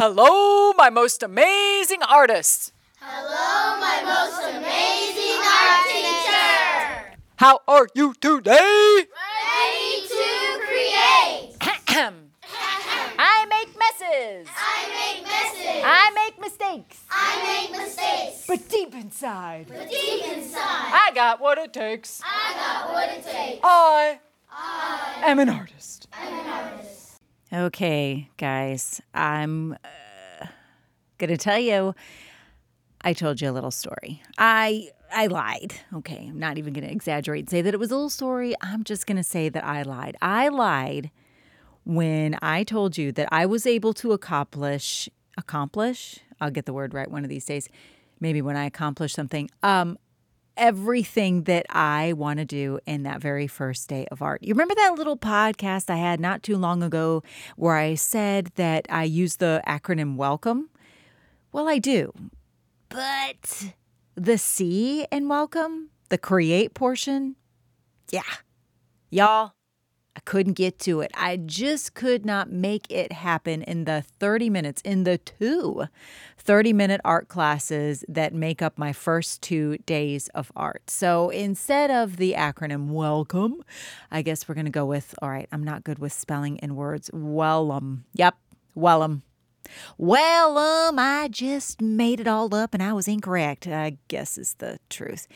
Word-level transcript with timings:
Hello, 0.00 0.72
my 0.78 0.88
most 0.88 1.22
amazing 1.22 2.02
artists. 2.02 2.72
Hello, 3.00 3.78
my 3.78 4.00
most 4.00 4.40
amazing 4.48 5.44
art 5.44 5.88
teacher. 5.92 7.20
How 7.36 7.60
are 7.68 7.86
you 7.94 8.14
today? 8.14 9.04
Ready 9.12 10.08
to 10.08 10.24
create. 10.64 11.52
I 13.18 13.44
make 13.50 13.76
messes. 13.76 14.48
I 14.56 14.88
make 14.88 15.22
messes. 15.22 15.82
I 15.84 16.10
make 16.14 16.40
mistakes. 16.40 17.04
I 17.10 17.68
make 17.68 17.78
mistakes. 17.78 18.44
But 18.48 18.70
deep 18.70 18.94
inside, 18.94 19.66
But 19.68 19.90
deep 19.90 20.24
inside, 20.32 20.92
I 20.94 21.10
got 21.14 21.42
what 21.42 21.58
it 21.58 21.74
takes. 21.74 22.22
I 22.24 22.54
got 22.54 22.90
what 22.94 23.10
it 23.10 23.22
takes. 23.22 23.60
I 23.62 24.18
I 24.50 25.24
am 25.26 25.38
an 25.38 25.50
artist. 25.50 26.08
I'm 26.14 26.32
an 26.32 26.46
artist. 26.46 26.99
Okay, 27.52 28.30
guys, 28.36 29.00
I'm 29.12 29.72
uh, 29.72 30.46
gonna 31.18 31.36
tell 31.36 31.58
you. 31.58 31.96
I 33.00 33.12
told 33.12 33.40
you 33.40 33.50
a 33.50 33.52
little 33.52 33.72
story. 33.72 34.22
I 34.38 34.90
I 35.12 35.26
lied. 35.26 35.74
Okay, 35.92 36.26
I'm 36.28 36.38
not 36.38 36.58
even 36.58 36.72
gonna 36.72 36.86
exaggerate 36.86 37.40
and 37.40 37.50
say 37.50 37.60
that 37.60 37.74
it 37.74 37.80
was 37.80 37.90
a 37.90 37.96
little 37.96 38.08
story. 38.08 38.54
I'm 38.60 38.84
just 38.84 39.04
gonna 39.04 39.24
say 39.24 39.48
that 39.48 39.64
I 39.64 39.82
lied. 39.82 40.16
I 40.22 40.46
lied 40.46 41.10
when 41.82 42.38
I 42.40 42.62
told 42.62 42.96
you 42.96 43.10
that 43.12 43.28
I 43.32 43.46
was 43.46 43.66
able 43.66 43.94
to 43.94 44.12
accomplish 44.12 45.08
accomplish. 45.36 46.20
I'll 46.40 46.52
get 46.52 46.66
the 46.66 46.72
word 46.72 46.94
right 46.94 47.10
one 47.10 47.24
of 47.24 47.30
these 47.30 47.46
days. 47.46 47.68
Maybe 48.20 48.40
when 48.42 48.56
I 48.56 48.66
accomplish 48.66 49.12
something. 49.12 49.50
Um, 49.64 49.98
everything 50.56 51.44
that 51.44 51.66
I 51.70 52.12
want 52.12 52.38
to 52.38 52.44
do 52.44 52.80
in 52.86 53.02
that 53.04 53.20
very 53.20 53.46
first 53.46 53.88
day 53.88 54.06
of 54.10 54.22
art. 54.22 54.42
You 54.42 54.54
remember 54.54 54.74
that 54.74 54.94
little 54.94 55.16
podcast 55.16 55.90
I 55.90 55.96
had 55.96 56.20
not 56.20 56.42
too 56.42 56.56
long 56.56 56.82
ago 56.82 57.22
where 57.56 57.76
I 57.76 57.94
said 57.94 58.52
that 58.56 58.86
I 58.88 59.04
use 59.04 59.36
the 59.36 59.62
acronym 59.66 60.16
WELCOME? 60.16 60.68
Well, 61.52 61.68
I 61.68 61.78
do. 61.78 62.12
But 62.88 63.72
the 64.14 64.38
C 64.38 65.06
in 65.10 65.28
WELCOME, 65.28 65.88
the 66.08 66.18
create 66.18 66.74
portion, 66.74 67.36
yeah. 68.10 68.22
Y'all, 69.10 69.54
I 70.20 70.30
couldn't 70.30 70.52
get 70.52 70.78
to 70.80 71.00
it. 71.00 71.10
I 71.14 71.38
just 71.38 71.94
could 71.94 72.26
not 72.26 72.52
make 72.52 72.86
it 72.90 73.10
happen 73.10 73.62
in 73.62 73.84
the 73.84 74.04
30 74.18 74.50
minutes, 74.50 74.82
in 74.82 75.04
the 75.04 75.16
two 75.16 75.86
30 76.36 76.74
minute 76.74 77.00
art 77.06 77.28
classes 77.28 78.04
that 78.06 78.34
make 78.34 78.60
up 78.60 78.76
my 78.76 78.92
first 78.92 79.40
two 79.40 79.78
days 79.86 80.28
of 80.34 80.52
art. 80.54 80.90
So 80.90 81.30
instead 81.30 81.90
of 81.90 82.18
the 82.18 82.34
acronym 82.34 82.90
WELCOME, 82.90 83.62
I 84.10 84.20
guess 84.20 84.46
we're 84.46 84.54
going 84.54 84.66
to 84.66 84.70
go 84.70 84.84
with, 84.84 85.14
all 85.22 85.30
right, 85.30 85.48
I'm 85.52 85.64
not 85.64 85.84
good 85.84 85.98
with 85.98 86.12
spelling 86.12 86.58
in 86.58 86.76
words. 86.76 87.10
WELLUM. 87.14 88.04
Yep, 88.12 88.36
WELLUM. 88.74 89.22
Well, 89.96 90.58
um, 90.58 90.98
I 90.98 91.28
just 91.28 91.80
made 91.80 92.20
it 92.20 92.28
all 92.28 92.54
up 92.54 92.74
and 92.74 92.82
I 92.82 92.92
was 92.92 93.08
incorrect, 93.08 93.66
I 93.66 93.96
guess 94.08 94.36
is 94.36 94.54
the 94.58 94.80
truth. 94.90 95.26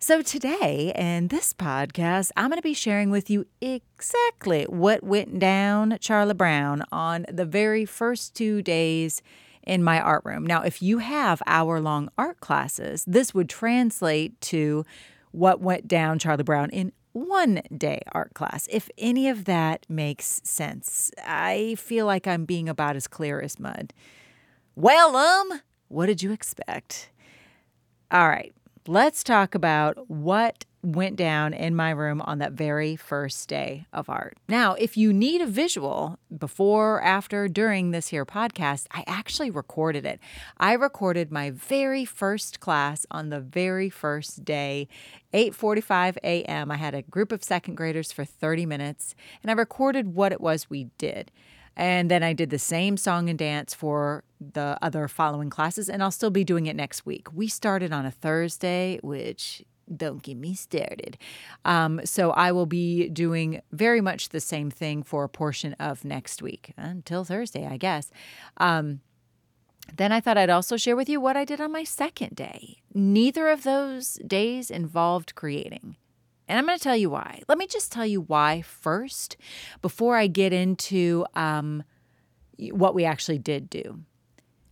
So, 0.00 0.22
today 0.22 0.92
in 0.94 1.26
this 1.26 1.52
podcast, 1.52 2.30
I'm 2.36 2.50
going 2.50 2.58
to 2.58 2.62
be 2.62 2.72
sharing 2.72 3.10
with 3.10 3.28
you 3.28 3.46
exactly 3.60 4.62
what 4.66 5.02
went 5.02 5.40
down 5.40 5.98
Charlie 6.00 6.34
Brown 6.34 6.84
on 6.92 7.26
the 7.28 7.44
very 7.44 7.84
first 7.84 8.36
two 8.36 8.62
days 8.62 9.22
in 9.64 9.82
my 9.82 10.00
art 10.00 10.22
room. 10.24 10.46
Now, 10.46 10.62
if 10.62 10.80
you 10.80 10.98
have 10.98 11.42
hour 11.48 11.80
long 11.80 12.10
art 12.16 12.38
classes, 12.38 13.04
this 13.08 13.34
would 13.34 13.48
translate 13.48 14.40
to 14.42 14.84
what 15.32 15.60
went 15.60 15.88
down 15.88 16.20
Charlie 16.20 16.44
Brown 16.44 16.70
in 16.70 16.92
one 17.10 17.60
day 17.76 18.00
art 18.12 18.34
class, 18.34 18.68
if 18.70 18.88
any 18.98 19.28
of 19.28 19.46
that 19.46 19.84
makes 19.88 20.40
sense. 20.44 21.10
I 21.26 21.74
feel 21.76 22.06
like 22.06 22.28
I'm 22.28 22.44
being 22.44 22.68
about 22.68 22.94
as 22.94 23.08
clear 23.08 23.40
as 23.40 23.58
mud. 23.58 23.92
Well, 24.76 25.16
um, 25.16 25.60
what 25.88 26.06
did 26.06 26.22
you 26.22 26.30
expect? 26.30 27.10
All 28.10 28.28
right, 28.28 28.54
let's 28.88 29.22
talk 29.22 29.54
about 29.54 30.08
what 30.08 30.64
went 30.82 31.14
down 31.14 31.52
in 31.52 31.76
my 31.76 31.90
room 31.90 32.22
on 32.22 32.38
that 32.38 32.52
very 32.52 32.96
first 32.96 33.46
day 33.46 33.84
of 33.92 34.08
art. 34.08 34.38
Now, 34.48 34.72
if 34.74 34.96
you 34.96 35.12
need 35.12 35.42
a 35.42 35.46
visual 35.46 36.18
before, 36.34 37.02
after, 37.02 37.48
during 37.48 37.90
this 37.90 38.08
here 38.08 38.24
podcast, 38.24 38.86
I 38.90 39.04
actually 39.06 39.50
recorded 39.50 40.06
it. 40.06 40.20
I 40.56 40.72
recorded 40.72 41.30
my 41.30 41.50
very 41.50 42.06
first 42.06 42.60
class 42.60 43.04
on 43.10 43.28
the 43.28 43.40
very 43.40 43.90
first 43.90 44.46
day, 44.46 44.88
8:45 45.34 46.16
a.m. 46.24 46.70
I 46.70 46.76
had 46.76 46.94
a 46.94 47.02
group 47.02 47.30
of 47.30 47.44
second 47.44 47.74
graders 47.74 48.10
for 48.10 48.24
30 48.24 48.64
minutes, 48.64 49.14
and 49.42 49.50
I 49.50 49.54
recorded 49.54 50.14
what 50.14 50.32
it 50.32 50.40
was 50.40 50.70
we 50.70 50.84
did. 50.96 51.30
And 51.78 52.10
then 52.10 52.24
I 52.24 52.32
did 52.32 52.50
the 52.50 52.58
same 52.58 52.96
song 52.96 53.30
and 53.30 53.38
dance 53.38 53.72
for 53.72 54.24
the 54.40 54.76
other 54.82 55.06
following 55.06 55.48
classes, 55.48 55.88
and 55.88 56.02
I'll 56.02 56.10
still 56.10 56.30
be 56.30 56.42
doing 56.42 56.66
it 56.66 56.74
next 56.74 57.06
week. 57.06 57.28
We 57.32 57.46
started 57.46 57.92
on 57.92 58.04
a 58.04 58.10
Thursday, 58.10 58.98
which 59.02 59.64
don't 59.96 60.22
get 60.22 60.36
me 60.36 60.54
started. 60.54 61.16
Um, 61.64 62.00
so 62.04 62.32
I 62.32 62.50
will 62.52 62.66
be 62.66 63.08
doing 63.08 63.62
very 63.72 64.00
much 64.00 64.30
the 64.30 64.40
same 64.40 64.70
thing 64.70 65.02
for 65.04 65.24
a 65.24 65.28
portion 65.28 65.74
of 65.74 66.04
next 66.04 66.42
week 66.42 66.74
until 66.76 67.24
Thursday, 67.24 67.64
I 67.64 67.76
guess. 67.76 68.10
Um, 68.58 69.00
then 69.96 70.12
I 70.12 70.20
thought 70.20 70.36
I'd 70.36 70.50
also 70.50 70.76
share 70.76 70.96
with 70.96 71.08
you 71.08 71.20
what 71.20 71.36
I 71.36 71.44
did 71.44 71.60
on 71.60 71.72
my 71.72 71.84
second 71.84 72.34
day. 72.34 72.78
Neither 72.92 73.48
of 73.48 73.62
those 73.62 74.14
days 74.26 74.70
involved 74.70 75.34
creating. 75.34 75.96
And 76.48 76.58
I'm 76.58 76.66
going 76.66 76.78
to 76.78 76.82
tell 76.82 76.96
you 76.96 77.10
why. 77.10 77.42
Let 77.48 77.58
me 77.58 77.66
just 77.66 77.92
tell 77.92 78.06
you 78.06 78.22
why 78.22 78.62
first 78.62 79.36
before 79.82 80.16
I 80.16 80.26
get 80.26 80.52
into 80.52 81.26
um, 81.34 81.84
what 82.70 82.94
we 82.94 83.04
actually 83.04 83.38
did 83.38 83.68
do. 83.68 84.00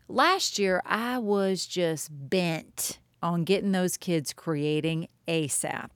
Last 0.08 0.58
year, 0.58 0.82
I 0.86 1.18
was 1.18 1.66
just 1.66 2.10
bent 2.12 2.98
on 3.22 3.44
getting 3.44 3.72
those 3.72 3.96
kids 3.96 4.32
creating 4.32 5.08
ASAP. 5.28 5.90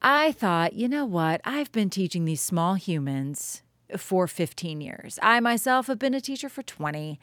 I 0.00 0.32
thought, 0.32 0.74
you 0.74 0.88
know 0.88 1.04
what? 1.04 1.40
I've 1.44 1.72
been 1.72 1.90
teaching 1.90 2.24
these 2.24 2.40
small 2.40 2.74
humans 2.74 3.62
for 3.96 4.26
15 4.26 4.80
years. 4.80 5.18
I 5.22 5.40
myself 5.40 5.88
have 5.88 5.98
been 5.98 6.14
a 6.14 6.20
teacher 6.20 6.48
for 6.48 6.62
20. 6.62 7.18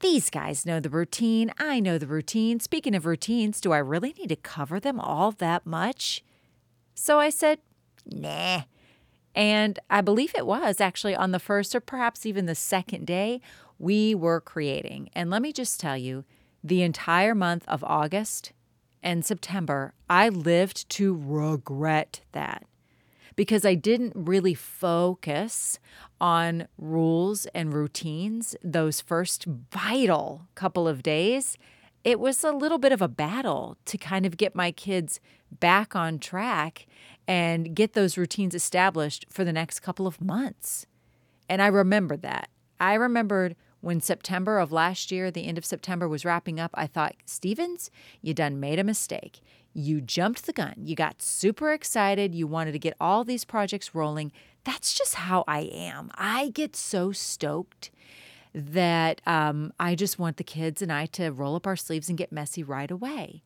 These 0.00 0.30
guys 0.30 0.64
know 0.64 0.78
the 0.78 0.90
routine. 0.90 1.52
I 1.58 1.80
know 1.80 1.98
the 1.98 2.06
routine. 2.06 2.60
Speaking 2.60 2.94
of 2.94 3.06
routines, 3.06 3.60
do 3.60 3.72
I 3.72 3.78
really 3.78 4.14
need 4.18 4.28
to 4.28 4.36
cover 4.36 4.78
them 4.78 5.00
all 5.00 5.32
that 5.32 5.66
much? 5.66 6.22
So 7.02 7.18
I 7.18 7.30
said, 7.30 7.58
nah. 8.06 8.62
And 9.34 9.80
I 9.90 10.02
believe 10.02 10.36
it 10.36 10.46
was 10.46 10.80
actually 10.80 11.16
on 11.16 11.32
the 11.32 11.40
first 11.40 11.74
or 11.74 11.80
perhaps 11.80 12.24
even 12.24 12.46
the 12.46 12.54
second 12.54 13.08
day, 13.08 13.40
we 13.80 14.14
were 14.14 14.40
creating. 14.40 15.10
And 15.12 15.28
let 15.28 15.42
me 15.42 15.52
just 15.52 15.80
tell 15.80 15.96
you, 15.96 16.22
the 16.62 16.80
entire 16.82 17.34
month 17.34 17.64
of 17.66 17.82
August 17.82 18.52
and 19.02 19.24
September, 19.24 19.94
I 20.08 20.28
lived 20.28 20.88
to 20.90 21.20
regret 21.20 22.20
that 22.30 22.66
because 23.34 23.64
I 23.64 23.74
didn't 23.74 24.12
really 24.14 24.54
focus 24.54 25.80
on 26.20 26.68
rules 26.78 27.46
and 27.46 27.74
routines 27.74 28.54
those 28.62 29.00
first 29.00 29.44
vital 29.44 30.42
couple 30.54 30.86
of 30.86 31.02
days. 31.02 31.58
It 32.04 32.18
was 32.18 32.42
a 32.42 32.52
little 32.52 32.78
bit 32.78 32.92
of 32.92 33.00
a 33.00 33.08
battle 33.08 33.76
to 33.84 33.96
kind 33.96 34.26
of 34.26 34.36
get 34.36 34.54
my 34.54 34.72
kids 34.72 35.20
back 35.50 35.94
on 35.94 36.18
track 36.18 36.86
and 37.28 37.74
get 37.74 37.92
those 37.92 38.18
routines 38.18 38.54
established 38.54 39.26
for 39.30 39.44
the 39.44 39.52
next 39.52 39.80
couple 39.80 40.06
of 40.06 40.20
months. 40.20 40.86
And 41.48 41.62
I 41.62 41.68
remember 41.68 42.16
that. 42.18 42.48
I 42.80 42.94
remembered 42.94 43.54
when 43.80 44.00
September 44.00 44.58
of 44.58 44.72
last 44.72 45.12
year, 45.12 45.30
the 45.30 45.46
end 45.46 45.58
of 45.58 45.64
September 45.64 46.08
was 46.08 46.24
wrapping 46.24 46.58
up, 46.58 46.70
I 46.74 46.86
thought, 46.86 47.16
Stephens, 47.26 47.90
you 48.20 48.32
done 48.32 48.60
made 48.60 48.78
a 48.78 48.84
mistake. 48.84 49.40
You 49.74 50.00
jumped 50.00 50.46
the 50.46 50.52
gun. 50.52 50.74
You 50.78 50.94
got 50.94 51.22
super 51.22 51.72
excited. 51.72 52.34
You 52.34 52.46
wanted 52.46 52.72
to 52.72 52.78
get 52.78 52.96
all 53.00 53.24
these 53.24 53.44
projects 53.44 53.94
rolling. 53.94 54.30
That's 54.64 54.94
just 54.94 55.14
how 55.14 55.44
I 55.48 55.60
am. 55.72 56.10
I 56.14 56.50
get 56.50 56.76
so 56.76 57.10
stoked 57.10 57.90
that 58.54 59.20
um, 59.26 59.72
I 59.80 59.94
just 59.94 60.18
want 60.18 60.36
the 60.36 60.44
kids 60.44 60.82
and 60.82 60.92
I 60.92 61.06
to 61.06 61.30
roll 61.30 61.56
up 61.56 61.66
our 61.66 61.76
sleeves 61.76 62.08
and 62.08 62.18
get 62.18 62.32
messy 62.32 62.62
right 62.62 62.90
away. 62.90 63.42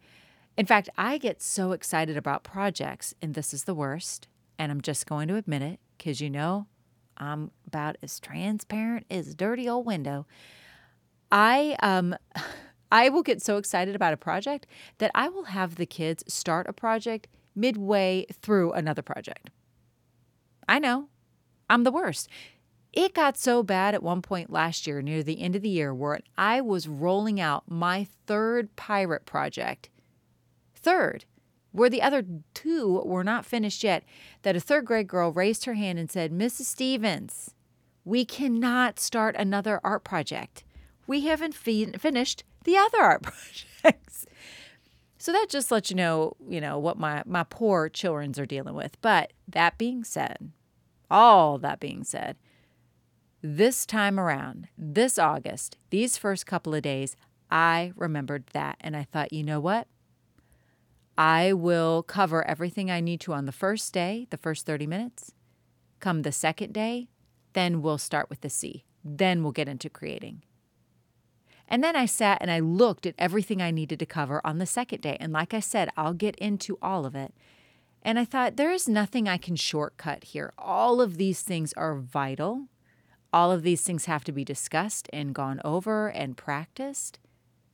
In 0.57 0.67
fact, 0.67 0.89
I 0.97 1.19
get 1.19 1.43
so 1.43 1.73
excited 1.73 2.17
about 2.17 2.43
projects, 2.43 3.15
and 3.21 3.35
this 3.35 3.53
is 3.53 3.65
the 3.65 3.75
worst, 3.75 4.27
and 4.59 4.73
I'm 4.73 4.81
just 4.81 5.07
going 5.07 5.29
to 5.29 5.37
admit 5.37 5.63
it 5.63 5.81
because 5.97 6.21
you 6.21 6.31
know 6.31 6.67
I'm 7.19 7.51
about 7.67 7.97
as 8.03 8.19
transparent 8.21 9.07
as 9.11 9.29
a 9.29 9.35
dirty 9.35 9.69
old 9.69 9.87
window. 9.87 10.27
I 11.31 11.77
um 11.83 12.17
I 12.93 13.09
will 13.09 13.23
get 13.23 13.43
so 13.43 13.57
excited 13.57 13.97
about 13.97 14.13
a 14.13 14.17
project 14.17 14.67
that 14.99 15.11
I 15.15 15.29
will 15.29 15.45
have 15.45 15.75
the 15.75 15.87
kids 15.87 16.23
start 16.33 16.69
a 16.69 16.73
project 16.73 17.27
midway 17.55 18.27
through 18.41 18.73
another 18.73 19.03
project. 19.03 19.51
I 20.69 20.79
know. 20.79 21.09
I'm 21.69 21.83
the 21.83 21.91
worst. 21.91 22.29
It 22.97 23.13
got 23.13 23.37
so 23.37 23.63
bad 23.63 23.95
at 23.95 24.03
one 24.03 24.23
point 24.23 24.51
last 24.51 24.87
year, 24.87 25.03
near 25.03 25.23
the 25.23 25.43
end 25.43 25.55
of 25.55 25.61
the 25.61 25.69
year, 25.69 25.93
where 25.93 26.19
I 26.39 26.63
was 26.63 26.89
rolling 26.89 27.39
out 27.39 27.71
my 27.71 28.07
third 28.27 28.75
pirate 28.75 29.27
project. 29.27 29.91
Third, 30.75 31.27
where 31.73 31.91
the 31.91 32.01
other 32.01 32.25
two 32.55 33.03
were 33.05 33.23
not 33.23 33.45
finished 33.45 33.85
yet, 33.85 34.03
that 34.43 34.57
a 34.57 34.61
third 34.61 34.87
grade 34.87 35.09
girl 35.09 35.31
raised 35.31 35.67
her 35.67 35.75
hand 35.75 35.99
and 35.99 36.11
said, 36.11 36.33
Mrs. 36.33 36.63
Stephens, 36.63 37.53
We 38.03 38.25
cannot 38.25 38.99
start 38.99 39.37
another 39.37 39.79
art 39.85 40.03
project. 40.03 40.65
We 41.07 41.27
haven't 41.27 41.55
fi- 41.55 41.93
finished 41.99 42.45
the 42.65 42.79
other 42.79 43.03
art 43.03 43.23
projects. 43.83 44.25
So 45.19 45.33
that 45.33 45.49
just 45.51 45.71
lets 45.71 45.91
you 45.91 45.97
know, 45.97 46.35
you 46.49 46.63
know, 46.63 46.79
what 46.79 46.99
my, 46.99 47.25
my 47.27 47.43
poor 47.43 47.91
childrens 47.91 48.39
are 48.39 48.47
dealing 48.47 48.75
with. 48.75 48.99
But 49.03 49.35
that 49.49 49.77
being 49.77 50.03
said, 50.03 50.51
all 51.11 51.59
that 51.59 51.79
being 51.79 52.03
said, 52.03 52.37
this 53.43 53.87
time 53.87 54.19
around, 54.19 54.69
this 54.77 55.19
August, 55.19 55.77
these 55.91 56.17
first 56.17 56.47
couple 56.47 56.75
of 56.75 56.83
days, 56.83 57.17
I 57.51 57.93
remembered 57.97 58.45
that 58.53 58.77
and 58.81 58.97
I 58.97 59.05
thought, 59.05 59.33
you 59.33 59.43
know 59.43 59.61
what? 59.61 59.87
I 61.19 61.53
will 61.53 62.03
cover 62.03 62.47
everything 62.47 62.91
I 62.91 63.01
need 63.01 63.21
to 63.23 63.33
on 63.33 63.47
the 63.47 63.53
first 63.53 63.93
day, 63.95 64.27
the 64.31 64.37
first 64.37 64.67
30 64.67 64.87
minutes. 64.87 65.33
Come 66.01 66.23
the 66.23 66.33
second 66.33 66.75
day, 66.75 67.09
then 67.55 67.81
we'll 67.81 67.99
start 67.99 68.29
with 68.29 68.43
the 68.43 68.51
C. 68.51 68.85
Then 69.03 69.43
we'll 69.43 69.53
get 69.53 69.69
into 69.69 69.89
creating. 69.89 70.43
And 71.69 71.83
then 71.83 71.97
I 71.97 72.07
sat 72.07 72.39
and 72.41 72.51
I 72.51 72.61
looked 72.61 73.07
at 73.07 73.15
everything 73.19 73.61
I 73.61 73.71
needed 73.71 73.99
to 73.99 74.07
cover 74.07 74.41
on 74.45 74.59
the 74.59 74.67
second 74.67 75.01
day. 75.01 75.17
And 75.19 75.33
like 75.33 75.55
I 75.55 75.61
said, 75.61 75.91
I'll 75.97 76.13
get 76.13 76.37
into 76.37 76.79
all 76.83 77.07
of 77.07 77.15
it. 77.15 77.35
And 78.03 78.19
I 78.19 78.25
thought, 78.25 78.57
there 78.57 78.71
is 78.71 78.89
nothing 78.89 79.29
I 79.29 79.37
can 79.37 79.57
shortcut 79.57 80.25
here. 80.25 80.53
All 80.59 81.01
of 81.01 81.17
these 81.17 81.43
things 81.43 81.73
are 81.73 81.97
vital. 81.97 82.69
All 83.37 83.53
of 83.53 83.63
these 83.63 83.83
things 83.83 84.07
have 84.07 84.25
to 84.25 84.33
be 84.33 84.47
discussed 84.47 85.11
and 85.13 85.35
gone 85.35 85.61
over 85.63 86.09
and 86.09 86.39
practiced. 86.39 87.19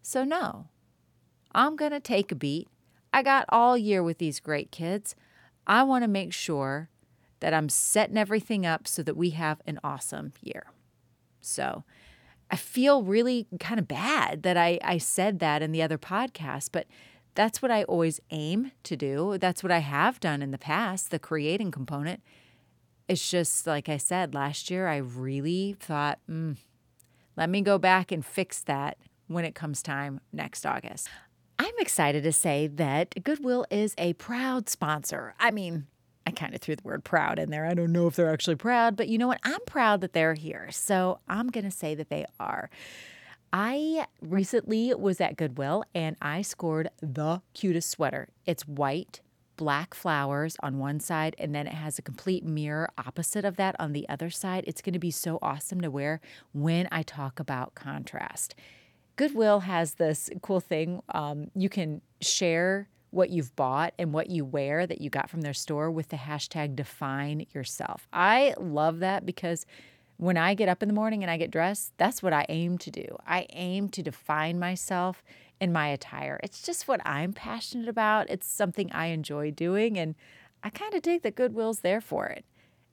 So, 0.03 0.25
no, 0.25 0.67
I'm 1.53 1.77
going 1.77 1.93
to 1.93 2.01
take 2.01 2.33
a 2.33 2.35
beat. 2.35 2.67
I 3.13 3.23
got 3.23 3.45
all 3.49 3.79
year 3.79 4.03
with 4.03 4.19
these 4.19 4.41
great 4.41 4.73
kids. 4.73 5.15
I 5.65 5.85
want 5.85 6.03
to 6.03 6.09
make 6.09 6.33
sure 6.33 6.89
that 7.39 7.55
I'm 7.55 7.69
setting 7.69 8.19
everything 8.19 8.67
up 8.67 8.89
so 8.89 9.05
that 9.05 9.17
we 9.17 9.31
have 9.31 9.63
an 9.65 9.79
awesome 9.85 10.33
year. 10.43 10.67
So, 11.41 11.85
I 12.51 12.57
feel 12.57 13.05
really 13.05 13.47
kind 13.61 13.79
of 13.79 13.87
bad 13.87 14.43
that 14.43 14.57
I, 14.57 14.81
I 14.83 14.99
said 14.99 15.39
that 15.39 15.63
in 15.63 15.71
the 15.71 15.81
other 15.81 15.97
podcast, 15.97 16.71
but 16.73 16.89
that's 17.37 17.63
what 17.63 17.71
I 17.71 17.85
always 17.85 18.19
aim 18.33 18.73
to 18.83 18.97
do. 18.97 19.39
That's 19.39 19.63
what 19.63 19.71
I 19.71 19.79
have 19.79 20.19
done 20.19 20.43
in 20.43 20.51
the 20.51 20.59
past, 20.59 21.13
the 21.13 21.21
creating 21.21 21.71
component. 21.71 22.21
It's 23.13 23.31
just 23.31 23.67
like 23.67 23.91
I 23.91 23.99
said 23.99 24.33
last 24.33 24.71
year, 24.71 24.89
I 24.89 24.97
really 24.97 25.77
thought, 25.79 26.19
mm, 26.31 26.57
let 27.37 27.51
me 27.51 27.61
go 27.61 27.77
back 27.77 28.11
and 28.11 28.25
fix 28.25 28.63
that 28.63 28.97
when 29.27 29.45
it 29.45 29.55
comes 29.55 29.83
time 29.83 30.23
next 30.33 30.65
August. 30.65 31.11
I'm 31.59 31.75
excited 31.79 32.23
to 32.23 32.33
say 32.33 32.69
that 32.69 33.23
Goodwill 33.23 33.67
is 33.71 33.95
a 33.99 34.15
proud 34.15 34.71
sponsor. 34.71 35.35
I 35.39 35.51
mean, 35.51 35.89
I 36.27 36.31
kind 36.31 36.55
of 36.55 36.63
threw 36.63 36.75
the 36.75 36.85
word 36.85 37.05
proud 37.05 37.39
in 37.39 37.51
there. 37.51 37.67
I 37.67 37.75
don't 37.75 37.93
know 37.93 38.07
if 38.07 38.17
they're 38.17 38.33
actually 38.33 38.57
proud, 38.57 38.97
but 38.97 39.09
you 39.09 39.19
know 39.19 39.29
what? 39.29 39.41
I'm 39.45 39.61
proud 39.67 40.01
that 40.01 40.15
they're 40.15 40.33
here. 40.33 40.71
So 40.71 41.21
I'm 41.29 41.49
going 41.49 41.65
to 41.65 41.71
say 41.71 41.95
that 41.95 42.09
they 42.09 42.25
are. 42.41 42.71
I 43.53 44.07
recently 44.23 44.95
was 44.95 45.21
at 45.21 45.37
Goodwill 45.37 45.85
and 45.95 46.17
I 46.23 46.41
scored 46.41 46.89
the 47.03 47.43
cutest 47.53 47.91
sweater. 47.91 48.31
It's 48.47 48.67
white, 48.67 49.21
black 49.57 49.95
flowers 49.95 50.57
on 50.63 50.79
one 50.79 51.01
side, 51.01 51.35
and 51.39 51.55
then 51.55 51.67
it 51.67 51.75
has 51.75 51.99
a 51.99 52.03
complete 52.03 52.45
mirror 52.45 52.91
opposite 52.99 53.45
of 53.45 53.57
that 53.57 53.77
on 53.79 53.93
the 53.93 54.09
other 54.09 54.31
side. 54.31 54.65
It's 54.67 54.83
going 54.83 54.93
to 54.93 54.99
be 54.99 55.11
so 55.11 55.39
awesome 55.43 55.81
to 55.81 55.91
wear 55.91 56.21
when 56.53 56.89
I 56.91 57.03
talk 57.03 57.41
about 57.41 57.75
contrast. 57.75 58.55
Goodwill 59.17 59.61
has 59.61 59.95
this 59.95 60.31
cool 60.41 60.61
thing. 60.61 61.03
Um, 61.11 61.51
you 61.55 61.69
can 61.69 62.01
share 62.21 62.89
what 63.11 63.29
you've 63.29 63.55
bought 63.57 63.93
and 63.99 64.13
what 64.13 64.31
you 64.31 64.45
wear 64.45 64.87
that 64.87 65.01
you 65.01 65.11
got 65.11 65.29
from 65.29 65.43
their 65.43 65.53
store 65.53 65.91
with 65.91 66.09
the 66.09 66.17
hashtag 66.17 66.75
define 66.75 67.47
yourself. 67.53 68.09
I 68.13 68.55
love 68.59 69.01
that 69.01 69.27
because 69.27 69.67
when 70.17 70.39
I 70.39 70.55
get 70.55 70.69
up 70.69 70.83
in 70.83 70.89
the 70.89 70.95
morning 70.95 71.23
and 71.23 71.31
I 71.31 71.37
get 71.37 71.51
dressed, 71.51 71.93
that's 71.99 72.23
what 72.23 72.33
I 72.33 72.47
aim 72.49 72.79
to 72.79 72.91
do. 72.91 73.19
I 73.27 73.47
aim 73.51 73.89
to 73.91 74.03
define 74.03 74.59
myself 74.59 75.23
in 75.63 75.73
my 75.73 75.87
attire. 75.87 76.41
It's 76.43 76.61
just 76.61 76.89
what 76.89 77.01
I'm 77.07 77.33
passionate 77.33 77.89
about. 77.89 78.29
It's 78.29 78.49
something 78.49 78.91
I 78.91 79.07
enjoy 79.07 79.53
doing, 79.53 79.97
and 79.97 80.17
I 80.65 80.71
kind 80.71 80.93
of 80.93 81.03
dig 81.03 81.23
that 81.23 81.37
Goodwill's 81.37 81.81
there 81.81 82.01
for 82.01 82.27
it. 82.27 82.45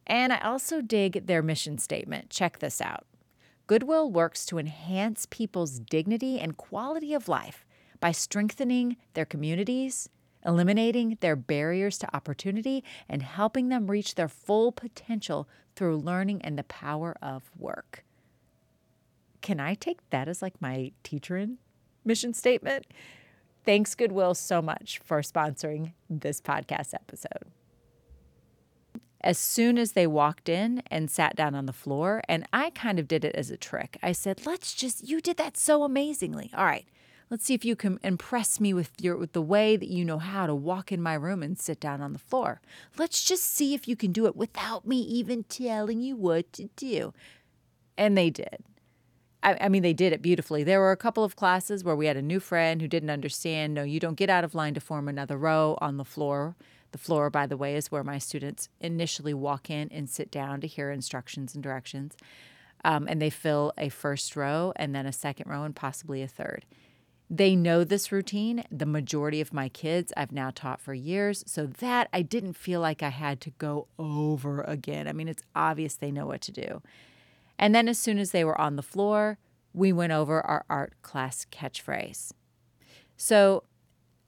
And 0.06 0.32
I 0.32 0.38
also 0.38 0.80
dig 0.80 1.26
their 1.26 1.42
mission 1.42 1.80
statement. 1.80 2.30
Check 2.30 2.60
this 2.60 2.80
out 2.80 3.08
Goodwill 3.66 4.12
works 4.12 4.46
to 4.46 4.60
enhance 4.60 5.26
people's 5.32 5.80
dignity 5.80 6.40
and 6.40 6.58
quality 6.58 7.16
of 7.16 7.28
life 7.28 7.66
by 8.00 8.12
strengthening 8.12 8.98
their 9.16 9.26
communities, 9.26 10.08
eliminating 10.46 11.18
their 11.22 11.36
barriers 11.36 11.98
to 11.98 12.16
opportunity, 12.16 12.84
and 13.10 13.24
helping 13.24 13.70
them 13.70 13.90
reach 13.90 14.14
their 14.14 14.30
full 14.30 14.72
potential 14.72 15.50
through 15.76 15.98
learning 15.98 16.44
and 16.44 16.58
the 16.58 16.64
power 16.64 17.16
of 17.20 17.50
work. 17.58 18.06
Can 19.42 19.60
I 19.60 19.74
take 19.74 20.08
that 20.12 20.28
as 20.28 20.44
like 20.44 20.62
my 20.62 20.92
teacher 21.02 21.36
in 21.36 21.58
mission 22.06 22.34
statement? 22.34 22.86
Thanks, 23.66 23.96
Goodwill, 23.96 24.34
so 24.36 24.62
much 24.62 25.00
for 25.04 25.22
sponsoring 25.22 25.94
this 26.10 26.42
podcast 26.42 26.94
episode. 26.94 27.52
As 29.22 29.38
soon 29.38 29.78
as 29.78 29.92
they 29.92 30.08
walked 30.08 30.48
in 30.48 30.82
and 30.90 31.12
sat 31.12 31.36
down 31.36 31.54
on 31.54 31.66
the 31.66 31.74
floor, 31.74 32.22
and 32.30 32.46
I 32.54 32.70
kind 32.70 33.00
of 33.00 33.08
did 33.08 33.26
it 33.26 33.36
as 33.36 33.52
a 33.52 33.58
trick, 33.58 33.98
I 34.02 34.14
said, 34.14 34.46
Let's 34.46 34.74
just, 34.74 35.08
you 35.08 35.20
did 35.20 35.38
that 35.38 35.58
so 35.58 35.84
amazingly. 35.84 36.52
All 36.56 36.64
right, 36.64 36.86
Let's 37.30 37.46
see 37.46 37.54
if 37.54 37.64
you 37.64 37.76
can 37.76 38.00
impress 38.02 38.60
me 38.60 38.74
with 38.74 38.92
your 39.00 39.16
with 39.16 39.34
the 39.34 39.42
way 39.42 39.78
that 39.78 39.90
you 39.90 40.04
know 40.04 40.18
how 40.18 40.48
to 40.48 40.56
walk 40.56 40.92
in 40.92 41.00
my 41.00 41.14
room 41.14 41.44
and 41.44 41.60
sit 41.60 41.80
down 41.80 42.02
on 42.02 42.14
the 42.14 42.20
floor. 42.20 42.60
Let's 42.98 43.24
just 43.24 43.44
see 43.44 43.76
if 43.76 43.88
you 43.88 43.96
can 43.96 44.12
do 44.12 44.26
it 44.26 44.36
without 44.36 44.88
me 44.88 44.98
even 45.02 45.44
telling 45.44 46.02
you 46.02 46.16
what 46.16 46.52
to 46.54 46.70
do. 46.76 47.14
And 47.98 48.18
they 48.18 48.32
did. 48.32 48.64
I, 49.42 49.58
I 49.62 49.70
mean, 49.70 49.84
they 49.84 49.94
did 49.94 50.14
it 50.14 50.22
beautifully. 50.22 50.64
There 50.64 50.80
were 50.80 50.92
a 50.92 50.98
couple 50.98 51.24
of 51.24 51.36
classes 51.36 51.84
where 51.84 51.96
we 51.96 52.08
had 52.08 52.18
a 52.18 52.22
new 52.22 52.40
friend 52.40 52.82
who 52.82 52.88
didn't 52.88 53.10
understand. 53.10 53.74
No, 53.74 53.84
you 53.84 54.00
don't 54.00 54.16
get 54.16 54.30
out 54.30 54.44
of 54.44 54.56
line 54.56 54.74
to 54.74 54.82
form 54.82 55.08
another 55.08 55.38
row 55.38 55.78
on 55.82 55.98
the 55.98 56.06
floor. 56.06 56.56
The 56.92 56.98
floor, 56.98 57.30
by 57.30 57.46
the 57.46 57.58
way, 57.58 57.76
is 57.76 57.92
where 57.92 58.04
my 58.04 58.18
students 58.18 58.68
initially 58.80 59.34
walk 59.34 59.70
in 59.70 59.90
and 59.92 60.10
sit 60.10 60.32
down 60.32 60.60
to 60.62 60.68
hear 60.68 60.92
instructions 60.92 61.54
and 61.54 61.64
directions. 61.64 62.18
Um, 62.84 63.08
and 63.08 63.22
they 63.22 63.30
fill 63.30 63.74
a 63.78 63.90
first 63.90 64.36
row 64.36 64.74
and 64.76 64.96
then 64.96 65.06
a 65.06 65.12
second 65.12 65.50
row 65.50 65.64
and 65.64 65.76
possibly 65.76 66.22
a 66.22 66.28
third. 66.28 66.66
They 67.30 67.56
know 67.56 67.84
this 67.84 68.12
routine. 68.12 68.64
The 68.72 68.88
majority 68.88 69.40
of 69.40 69.54
my 69.54 69.70
kids 69.70 70.12
I've 70.18 70.32
now 70.32 70.50
taught 70.50 70.82
for 70.82 70.96
years. 70.96 71.44
So 71.46 71.68
that 71.68 72.10
I 72.12 72.24
didn't 72.24 72.54
feel 72.54 72.82
like 72.82 73.04
I 73.04 73.10
had 73.10 73.40
to 73.42 73.52
go 73.52 73.88
over 74.00 74.62
again. 74.62 75.08
I 75.08 75.14
mean, 75.14 75.28
it's 75.28 75.44
obvious 75.56 75.94
they 75.94 76.12
know 76.12 76.26
what 76.26 76.42
to 76.42 76.52
do. 76.52 76.82
And 77.60 77.76
then 77.76 77.90
as 77.90 78.00
soon 78.00 78.18
as 78.18 78.32
they 78.32 78.46
were 78.46 78.60
on 78.60 78.78
the 78.78 78.82
floor, 78.82 79.38
we 79.74 79.92
went 79.94 80.14
over 80.14 80.42
our 80.42 80.66
art 80.70 80.94
class 81.02 81.46
catchphrase. 81.52 82.32
So 83.18 83.64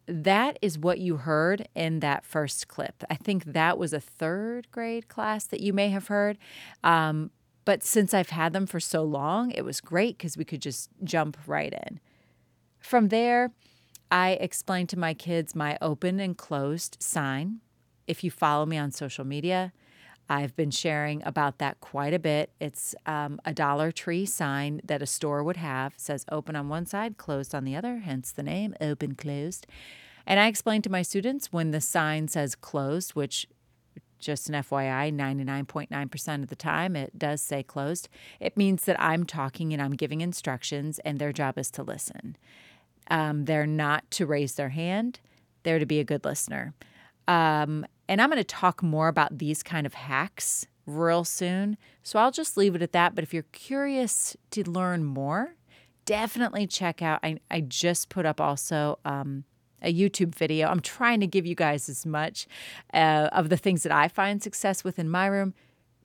that 0.06 0.60
is 0.62 0.78
what 0.78 1.00
you 1.00 1.18
heard 1.18 1.68
in 1.74 2.02
that 2.02 2.26
first 2.26 2.68
clip. 2.68 3.04
I 3.10 3.16
think 3.16 3.46
that 3.46 3.78
was 3.78 3.94
a 3.94 4.02
third 4.02 4.70
grade 4.70 5.08
class 5.08 5.46
that 5.46 5.62
you 5.62 5.72
may 5.72 5.90
have 5.90 6.08
heard. 6.08 6.38
Um, 6.84 7.32
but 7.64 7.84
since 7.84 8.14
I've 8.14 8.32
had 8.32 8.54
them 8.54 8.66
for 8.66 8.80
so 8.80 9.04
long, 9.04 9.52
it 9.52 9.64
was 9.64 9.80
great 9.80 10.18
because 10.18 10.36
we 10.36 10.44
could 10.44 10.62
just 10.62 10.90
jump 11.04 11.38
right 11.48 11.74
in. 11.88 12.00
From 12.80 13.08
there, 13.08 13.52
I 14.12 14.32
explained 14.32 14.90
to 14.90 15.00
my 15.00 15.14
kids 15.14 15.56
my 15.56 15.78
open 15.82 16.20
and 16.20 16.38
closed 16.38 16.98
sign. 17.00 17.62
If 18.08 18.24
you 18.24 18.32
follow 18.32 18.66
me 18.66 18.78
on 18.78 18.92
social 18.92 19.24
media, 19.24 19.72
I've 20.32 20.56
been 20.56 20.72
sharing 20.72 21.22
about 21.26 21.58
that 21.58 21.82
quite 21.82 22.14
a 22.14 22.20
bit. 22.20 22.52
It's 22.62 22.96
um, 23.06 23.42
a 23.44 23.54
Dollar 23.54 23.92
Tree 23.92 24.26
sign 24.26 24.80
that 24.86 25.02
a 25.02 25.06
store 25.06 25.44
would 25.44 25.58
have. 25.58 25.96
It 25.96 26.00
says 26.00 26.24
open 26.32 26.56
on 26.56 26.70
one 26.70 26.86
side, 26.86 27.18
closed 27.18 27.54
on 27.54 27.66
the 27.66 27.76
other, 27.76 27.98
hence 27.98 28.32
the 28.32 28.42
name 28.42 28.74
open 28.80 29.16
closed. 29.16 29.68
And 30.26 30.40
I 30.40 30.48
explained 30.48 30.86
to 30.86 30.90
my 30.90 31.02
students 31.02 31.52
when 31.52 31.72
the 31.72 31.82
sign 31.82 32.30
says 32.30 32.56
closed, 32.56 33.12
which 33.12 33.46
just 34.20 34.48
an 34.48 34.56
FYI, 34.56 35.14
99.9% 35.14 36.44
of 36.44 36.48
the 36.48 36.56
time 36.56 36.96
it 36.96 37.20
does 37.20 37.42
say 37.42 37.62
closed, 37.62 38.08
it 38.40 38.56
means 38.56 38.86
that 38.86 39.02
I'm 39.02 39.26
talking 39.26 39.74
and 39.74 39.82
I'm 39.82 39.98
giving 39.98 40.22
instructions, 40.22 41.00
and 41.00 41.20
their 41.20 41.34
job 41.34 41.58
is 41.58 41.70
to 41.72 41.84
listen. 41.84 42.38
Um, 43.10 43.44
they're 43.44 43.68
not 43.68 44.10
to 44.12 44.26
raise 44.26 44.56
their 44.56 44.70
hand, 44.70 45.20
they're 45.64 45.80
to 45.80 45.86
be 45.86 46.00
a 46.00 46.06
good 46.06 46.24
listener. 46.24 46.74
Um, 47.28 47.86
and 48.12 48.22
I'm 48.22 48.30
going 48.30 48.40
to 48.40 48.44
talk 48.44 48.84
more 48.84 49.08
about 49.08 49.38
these 49.38 49.64
kind 49.64 49.86
of 49.88 49.94
hacks 49.94 50.68
real 50.86 51.24
soon. 51.24 51.78
So 52.04 52.20
I'll 52.20 52.30
just 52.30 52.58
leave 52.58 52.76
it 52.76 52.82
at 52.82 52.92
that. 52.92 53.16
But 53.16 53.24
if 53.24 53.34
you're 53.34 53.46
curious 53.54 54.36
to 54.50 54.70
learn 54.70 55.06
more, 55.06 55.56
definitely 56.04 56.68
check 56.68 57.02
out. 57.02 57.22
I, 57.24 57.38
I 57.50 57.62
just 57.62 58.10
put 58.10 58.26
up 58.26 58.42
also 58.42 59.00
um, 59.06 59.46
a 59.82 59.94
YouTube 59.94 60.36
video. 60.36 60.68
I'm 60.68 60.82
trying 60.82 61.22
to 61.22 61.28
give 61.28 61.46
you 61.46 61.56
guys 61.56 61.88
as 61.88 62.06
much 62.06 62.48
uh, 62.94 63.30
of 63.32 63.48
the 63.48 63.56
things 63.56 63.84
that 63.84 63.94
I 63.94 64.10
find 64.10 64.44
success 64.44 64.84
with 64.84 65.00
in 65.00 65.10
my 65.10 65.28
room, 65.28 65.54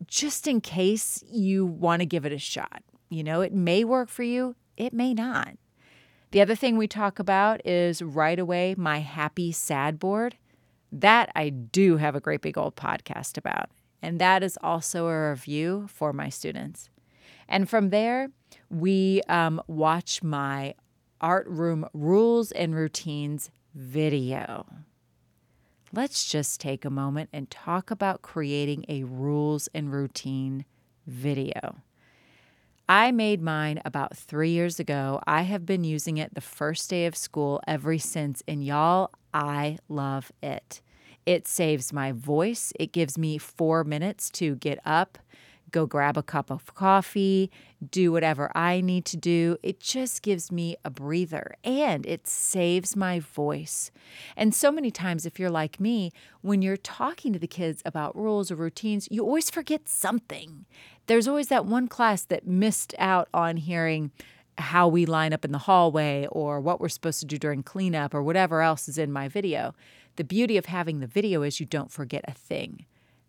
just 0.06 0.46
in 0.46 0.60
case 0.60 1.24
you 1.28 1.66
want 1.66 2.02
to 2.02 2.06
give 2.06 2.24
it 2.24 2.32
a 2.32 2.38
shot. 2.38 2.84
You 3.08 3.24
know, 3.24 3.40
it 3.40 3.52
may 3.52 3.82
work 3.82 4.10
for 4.10 4.22
you, 4.22 4.54
it 4.76 4.92
may 4.92 5.12
not. 5.12 5.56
The 6.30 6.40
other 6.40 6.54
thing 6.54 6.76
we 6.76 6.86
talk 6.86 7.18
about 7.18 7.66
is 7.66 8.00
right 8.00 8.38
away 8.38 8.76
my 8.78 9.00
happy 9.00 9.50
sad 9.50 9.98
board. 9.98 10.36
That 10.92 11.30
I 11.34 11.50
do 11.50 11.96
have 11.96 12.14
a 12.14 12.20
great 12.20 12.42
big 12.42 12.56
old 12.56 12.76
podcast 12.76 13.36
about. 13.36 13.70
And 14.02 14.20
that 14.20 14.42
is 14.42 14.58
also 14.62 15.08
a 15.08 15.30
review 15.30 15.86
for 15.88 16.12
my 16.12 16.28
students. 16.28 16.90
And 17.48 17.68
from 17.68 17.90
there, 17.90 18.28
we 18.70 19.22
um, 19.28 19.60
watch 19.66 20.22
my 20.22 20.74
art 21.20 21.46
room 21.48 21.86
rules 21.92 22.52
and 22.52 22.74
routines 22.74 23.50
video. 23.74 24.66
Let's 25.92 26.24
just 26.24 26.60
take 26.60 26.84
a 26.84 26.90
moment 26.90 27.30
and 27.32 27.50
talk 27.50 27.90
about 27.90 28.22
creating 28.22 28.84
a 28.88 29.04
rules 29.04 29.68
and 29.74 29.92
routine 29.92 30.64
video. 31.06 31.82
I 32.88 33.10
made 33.10 33.42
mine 33.42 33.80
about 33.84 34.16
three 34.16 34.50
years 34.50 34.78
ago. 34.78 35.20
I 35.26 35.42
have 35.42 35.66
been 35.66 35.82
using 35.84 36.18
it 36.18 36.34
the 36.34 36.40
first 36.40 36.88
day 36.88 37.06
of 37.06 37.16
school 37.16 37.60
ever 37.66 37.98
since, 37.98 38.42
and 38.46 38.62
y'all, 38.64 39.10
I 39.34 39.78
love 39.88 40.30
it. 40.42 40.80
It 41.24 41.48
saves 41.48 41.92
my 41.92 42.12
voice. 42.12 42.72
It 42.78 42.92
gives 42.92 43.18
me 43.18 43.38
four 43.38 43.82
minutes 43.82 44.30
to 44.30 44.54
get 44.56 44.78
up, 44.84 45.18
go 45.76 45.84
grab 45.84 46.16
a 46.16 46.22
cup 46.22 46.50
of 46.50 46.74
coffee, 46.74 47.50
do 47.90 48.10
whatever 48.10 48.50
I 48.56 48.80
need 48.80 49.04
to 49.06 49.16
do. 49.18 49.58
It 49.62 49.78
just 49.78 50.22
gives 50.22 50.50
me 50.50 50.74
a 50.86 50.90
breather 50.90 51.54
and 51.64 52.06
it 52.06 52.26
saves 52.26 52.96
my 52.96 53.20
voice. 53.20 53.90
And 54.38 54.54
so 54.54 54.72
many 54.72 54.90
times, 54.90 55.26
if 55.26 55.38
you're 55.38 55.50
like 55.50 55.78
me, 55.78 56.12
when 56.40 56.62
you're 56.62 56.78
talking 56.78 57.34
to 57.34 57.38
the 57.38 57.46
kids 57.46 57.82
about 57.84 58.16
rules 58.16 58.50
or 58.50 58.56
routines, 58.56 59.06
you 59.10 59.22
always 59.22 59.50
forget 59.50 59.86
something. 59.86 60.64
There's 61.08 61.28
always 61.28 61.48
that 61.48 61.66
one 61.66 61.88
class 61.88 62.24
that 62.24 62.46
missed 62.46 62.94
out 62.98 63.28
on 63.34 63.58
hearing 63.58 64.12
how 64.56 64.88
we 64.88 65.04
line 65.04 65.34
up 65.34 65.44
in 65.44 65.52
the 65.52 65.58
hallway 65.58 66.26
or 66.32 66.58
what 66.58 66.80
we're 66.80 66.88
supposed 66.88 67.20
to 67.20 67.26
do 67.26 67.36
during 67.36 67.62
cleanup 67.62 68.14
or 68.14 68.22
whatever 68.22 68.62
else 68.62 68.88
is 68.88 68.96
in 68.96 69.12
my 69.12 69.28
video. 69.28 69.74
The 70.16 70.24
beauty 70.24 70.56
of 70.56 70.64
having 70.64 71.00
the 71.00 71.06
video 71.06 71.42
is 71.42 71.60
you 71.60 71.66
don't 71.66 71.92
forget 71.92 72.24
a 72.26 72.32
thing. 72.32 72.86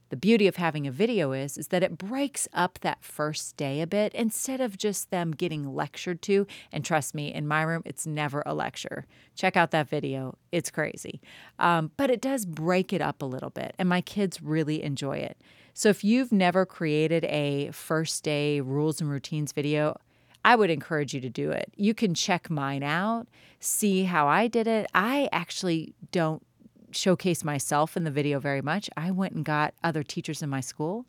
The 0.10 0.18
beauty 0.18 0.48
of 0.48 0.56
having 0.56 0.88
a 0.88 0.92
video 0.92 1.34
is 1.34 1.58
is 1.58 1.68
that 1.68 1.84
it 1.84 1.98
breaks 1.98 2.48
up 2.54 2.80
that 2.82 3.04
first 3.04 3.58
day 3.58 3.82
a 3.82 3.88
bit 3.88 4.14
instead 4.14 4.62
of 4.62 4.78
just 4.78 5.12
them 5.12 5.32
getting 5.32 5.76
lectured 5.76 6.22
to. 6.24 6.48
And 6.72 6.86
trust 6.86 7.14
me, 7.14 7.34
in 7.34 7.48
my 7.48 7.62
room, 7.62 7.82
it's 7.86 8.08
never 8.08 8.42
a 8.46 8.54
lecture. 8.54 9.06
Check 9.36 9.58
out 9.58 9.72
that 9.72 9.90
video; 9.90 10.38
it's 10.52 10.72
crazy, 10.72 11.22
um, 11.60 11.92
but 11.98 12.10
it 12.10 12.22
does 12.22 12.46
break 12.46 12.94
it 12.94 13.02
up 13.02 13.22
a 13.22 13.26
little 13.26 13.50
bit, 13.50 13.76
and 13.78 13.90
my 13.90 14.02
kids 14.02 14.42
really 14.42 14.82
enjoy 14.82 15.18
it. 15.18 15.38
So 15.74 15.90
if 15.90 16.04
you've 16.04 16.32
never 16.32 16.66
created 16.66 17.26
a 17.26 17.70
first 17.72 18.24
day 18.24 18.62
rules 18.62 19.02
and 19.02 19.10
routines 19.10 19.52
video, 19.52 20.00
I 20.44 20.56
would 20.56 20.70
encourage 20.70 21.14
you 21.14 21.20
to 21.20 21.30
do 21.30 21.52
it. 21.52 21.74
You 21.76 21.94
can 21.94 22.14
check 22.14 22.50
mine 22.50 22.82
out, 22.82 23.28
see 23.60 24.06
how 24.06 24.28
I 24.28 24.48
did 24.48 24.66
it. 24.66 24.88
I 24.94 25.28
actually 25.34 25.94
don't 26.14 26.47
showcase 26.92 27.44
myself 27.44 27.98
in 27.98 28.04
the 28.04 28.12
video 28.12 28.40
very 28.40 28.62
much. 28.62 28.90
I 28.96 29.12
went 29.12 29.34
and 29.34 29.46
got 29.46 29.74
other 29.84 30.04
teachers 30.04 30.42
in 30.42 30.50
my 30.50 30.62
school 30.62 31.06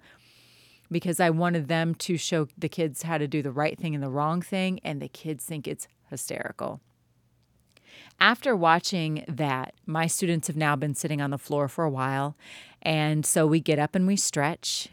because 0.91 1.21
I 1.21 1.31
wanted 1.31 1.69
them 1.69 1.95
to 1.97 2.17
show 2.17 2.49
the 2.57 2.69
kids 2.69 3.03
how 3.03 3.19
to 3.19 3.29
do 3.29 3.43
the 3.43 3.53
right 3.53 3.79
thing 3.79 3.95
and 3.95 4.03
the 4.03 4.11
wrong 4.11 4.41
thing, 4.41 4.81
and 4.83 5.03
the 5.03 5.09
kids 5.09 5.45
think 5.45 5.69
it's 5.69 5.87
hysterical. 6.09 6.81
After 8.21 8.57
watching 8.57 9.25
that, 9.29 9.75
my 9.87 10.07
students 10.07 10.49
have 10.49 10.57
now 10.57 10.77
been 10.77 10.95
sitting 10.95 11.21
on 11.21 11.31
the 11.31 11.39
floor 11.39 11.69
for 11.69 11.85
a 11.85 11.91
while, 11.91 12.37
and 12.83 13.25
so 13.25 13.47
we 13.47 13.61
get 13.61 13.79
up 13.79 13.95
and 13.95 14.07
we 14.07 14.17
stretch. 14.17 14.89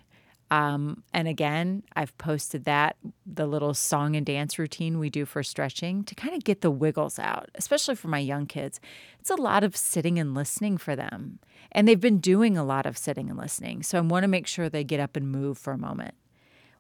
Um, 0.51 1.03
and 1.11 1.27
again, 1.27 1.83
I've 1.95 2.15
posted 2.17 2.65
that 2.65 2.97
the 3.25 3.47
little 3.47 3.73
song 3.73 4.15
and 4.15 4.25
dance 4.25 4.59
routine 4.59 4.99
we 4.99 5.09
do 5.09 5.25
for 5.25 5.41
stretching 5.41 6.03
to 6.03 6.13
kind 6.13 6.35
of 6.35 6.43
get 6.43 6.61
the 6.61 6.69
wiggles 6.69 7.17
out, 7.17 7.49
especially 7.55 7.95
for 7.95 8.09
my 8.09 8.19
young 8.19 8.45
kids. 8.45 8.79
It's 9.19 9.31
a 9.31 9.35
lot 9.35 9.63
of 9.63 9.75
sitting 9.75 10.19
and 10.19 10.35
listening 10.35 10.77
for 10.77 10.95
them. 10.95 11.39
And 11.71 11.87
they've 11.87 11.99
been 11.99 12.19
doing 12.19 12.57
a 12.57 12.63
lot 12.63 12.85
of 12.85 12.97
sitting 12.97 13.29
and 13.29 13.39
listening. 13.39 13.81
So 13.81 13.97
I 13.97 14.01
want 14.01 14.23
to 14.23 14.27
make 14.27 14.45
sure 14.45 14.69
they 14.69 14.83
get 14.83 14.99
up 14.99 15.15
and 15.15 15.31
move 15.31 15.57
for 15.57 15.73
a 15.73 15.77
moment. 15.77 16.13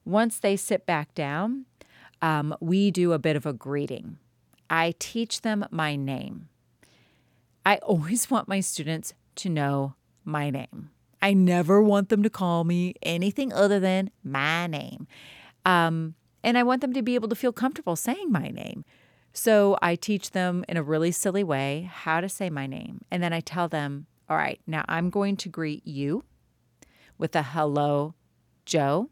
Once 0.05 0.37
they 0.37 0.55
sit 0.55 0.85
back 0.85 1.15
down, 1.15 1.65
um, 2.21 2.55
we 2.59 2.91
do 2.91 3.13
a 3.13 3.19
bit 3.19 3.35
of 3.35 3.47
a 3.47 3.53
greeting. 3.53 4.19
I 4.69 4.93
teach 4.99 5.41
them 5.41 5.65
my 5.71 5.95
name. 5.95 6.49
I 7.65 7.77
always 7.77 8.29
want 8.31 8.47
my 8.47 8.59
students 8.59 9.13
to 9.37 9.49
know 9.49 9.95
my 10.23 10.51
name. 10.51 10.91
I 11.25 11.33
never 11.33 11.81
want 11.81 12.09
them 12.09 12.21
to 12.21 12.29
call 12.29 12.65
me 12.65 12.93
anything 13.01 13.51
other 13.51 13.79
than 13.79 14.11
my 14.23 14.67
name. 14.67 15.07
Um, 15.65 16.13
and 16.43 16.55
I 16.55 16.61
want 16.61 16.81
them 16.81 16.93
to 16.93 17.01
be 17.01 17.15
able 17.15 17.29
to 17.29 17.35
feel 17.35 17.51
comfortable 17.51 17.95
saying 17.95 18.31
my 18.31 18.49
name. 18.49 18.85
So 19.33 19.75
I 19.81 19.95
teach 19.95 20.31
them 20.31 20.63
in 20.69 20.77
a 20.77 20.83
really 20.83 21.11
silly 21.11 21.43
way 21.43 21.89
how 21.91 22.21
to 22.21 22.29
say 22.29 22.51
my 22.51 22.67
name. 22.67 23.01
And 23.09 23.23
then 23.23 23.33
I 23.33 23.39
tell 23.39 23.67
them, 23.67 24.05
all 24.29 24.37
right, 24.37 24.61
now 24.67 24.85
I'm 24.87 25.09
going 25.09 25.35
to 25.37 25.49
greet 25.49 25.87
you 25.87 26.23
with 27.17 27.35
a 27.35 27.41
hello, 27.41 28.13
Joe. 28.63 29.09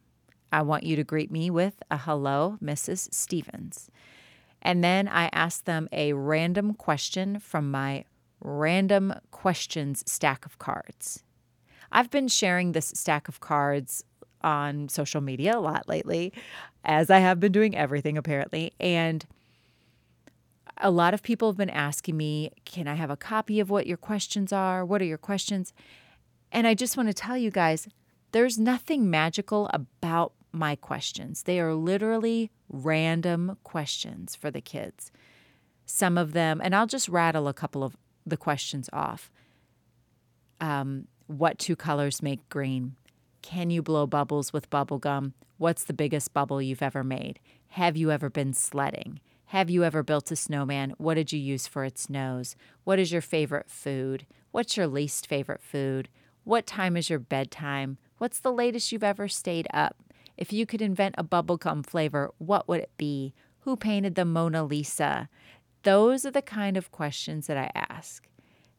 I 0.51 0.62
want 0.62 0.84
you 0.84 0.96
to 0.96 1.03
greet 1.03 1.32
me 1.32 1.50
with 1.50 1.82
a 1.89 1.98
hello, 1.98 2.60
Mrs. 2.63 3.12
Stephens. 3.12 3.89
And 4.62 4.84
then 4.84 5.08
I 5.08 5.32
ask 5.34 5.65
them 5.65 5.89
a 5.91 6.13
random 6.13 6.75
question 6.75 7.39
from 7.39 7.72
my 7.72 8.05
random 8.39 9.15
questions 9.32 10.03
stack 10.05 10.46
of 10.46 10.60
cards. 10.60 11.24
I've 11.94 12.10
been 12.10 12.28
sharing 12.28 12.72
this 12.72 12.92
stack 12.96 13.28
of 13.28 13.40
cards 13.40 14.04
on 14.42 14.90
social 14.90 15.22
media 15.22 15.58
a 15.58 15.62
lot 15.62 15.88
lately, 15.88 16.34
as 16.84 17.10
I 17.10 17.20
have 17.20 17.40
been 17.40 17.52
doing 17.52 17.76
everything 17.76 18.18
apparently. 18.18 18.74
And 18.80 19.26
a 20.78 20.92
lot 20.92 21.14
of 21.14 21.24
people 21.24 21.48
have 21.48 21.58
been 21.58 21.70
asking 21.70 22.18
me, 22.18 22.52
Can 22.66 22.88
I 22.88 22.96
have 22.96 23.12
a 23.12 23.16
copy 23.16 23.60
of 23.60 23.70
what 23.70 23.88
your 23.88 23.98
questions 23.98 24.52
are? 24.52 24.84
What 24.84 25.02
are 25.02 25.06
your 25.06 25.18
questions? 25.18 25.72
And 26.52 26.68
I 26.68 26.74
just 26.74 26.98
want 26.98 27.10
to 27.10 27.14
tell 27.14 27.38
you 27.38 27.52
guys, 27.52 27.88
there's 28.32 28.60
nothing 28.60 29.10
magical 29.10 29.70
about 29.72 30.34
my 30.52 30.76
questions. 30.76 31.44
They 31.44 31.60
are 31.60 31.74
literally 31.74 32.52
random 32.70 33.58
questions 33.64 34.36
for 34.36 34.52
the 34.52 34.62
kids. 34.62 35.12
Some 35.86 36.18
of 36.18 36.34
them, 36.34 36.60
and 36.64 36.76
I'll 36.76 36.88
just 36.88 37.10
rattle 37.10 37.48
a 37.48 37.54
couple 37.54 37.84
of 37.84 37.96
the 38.26 38.38
questions 38.38 38.90
off. 38.92 39.32
Um, 40.62 41.08
what 41.34 41.58
two 41.58 41.75
colors 41.75 42.22
make 42.22 42.48
green? 42.50 42.96
Can 43.42 43.72
you 43.72 43.82
blow 43.82 44.06
bubbles 44.06 44.54
with 44.54 44.70
bubble 44.70 45.00
gum? 45.00 45.34
What's 45.58 45.84
the 45.84 45.94
biggest 45.94 46.32
bubble 46.34 46.62
you've 46.62 46.84
ever 46.84 47.04
made? 47.04 47.40
Have 47.70 47.98
you 47.98 48.12
ever 48.12 48.30
been 48.30 48.54
sledding? 48.54 49.20
Have 49.48 49.70
you 49.70 49.84
ever 49.84 50.04
built 50.04 50.32
a 50.32 50.36
snowman? 50.36 50.94
What 50.98 51.16
did 51.16 51.32
you 51.32 51.40
use 51.40 51.66
for 51.66 51.84
its 51.84 52.10
nose? 52.10 52.56
What 52.84 53.00
is 53.00 53.12
your 53.12 53.22
favorite 53.22 53.70
food? 53.70 54.28
What's 54.52 54.78
your 54.78 54.86
least 54.86 55.25
favorite 55.25 55.62
food? 55.62 56.08
What 56.44 56.68
time 56.68 56.96
is 56.96 57.10
your 57.10 57.20
bedtime? 57.20 57.98
What's 58.20 58.40
the 58.40 58.52
latest 58.52 58.92
you've 58.92 59.04
ever 59.04 59.28
stayed 59.28 59.68
up? 59.74 59.96
If 60.38 60.54
you 60.54 60.66
could 60.66 60.82
invent 60.82 61.16
a 61.18 61.24
bubblegum 61.24 61.86
flavor, 61.86 62.32
what 62.38 62.68
would 62.68 62.82
it 62.82 62.92
be? 62.98 63.34
Who 63.62 63.75
painted 63.75 64.16
the 64.16 64.25
Mona 64.25 64.63
Lisa? 64.63 65.30
Those 65.82 66.25
are 66.25 66.32
the 66.32 66.42
kind 66.42 66.78
of 66.78 66.92
questions 66.92 67.48
that 67.48 67.58
I 67.58 67.72
ask. 67.74 68.28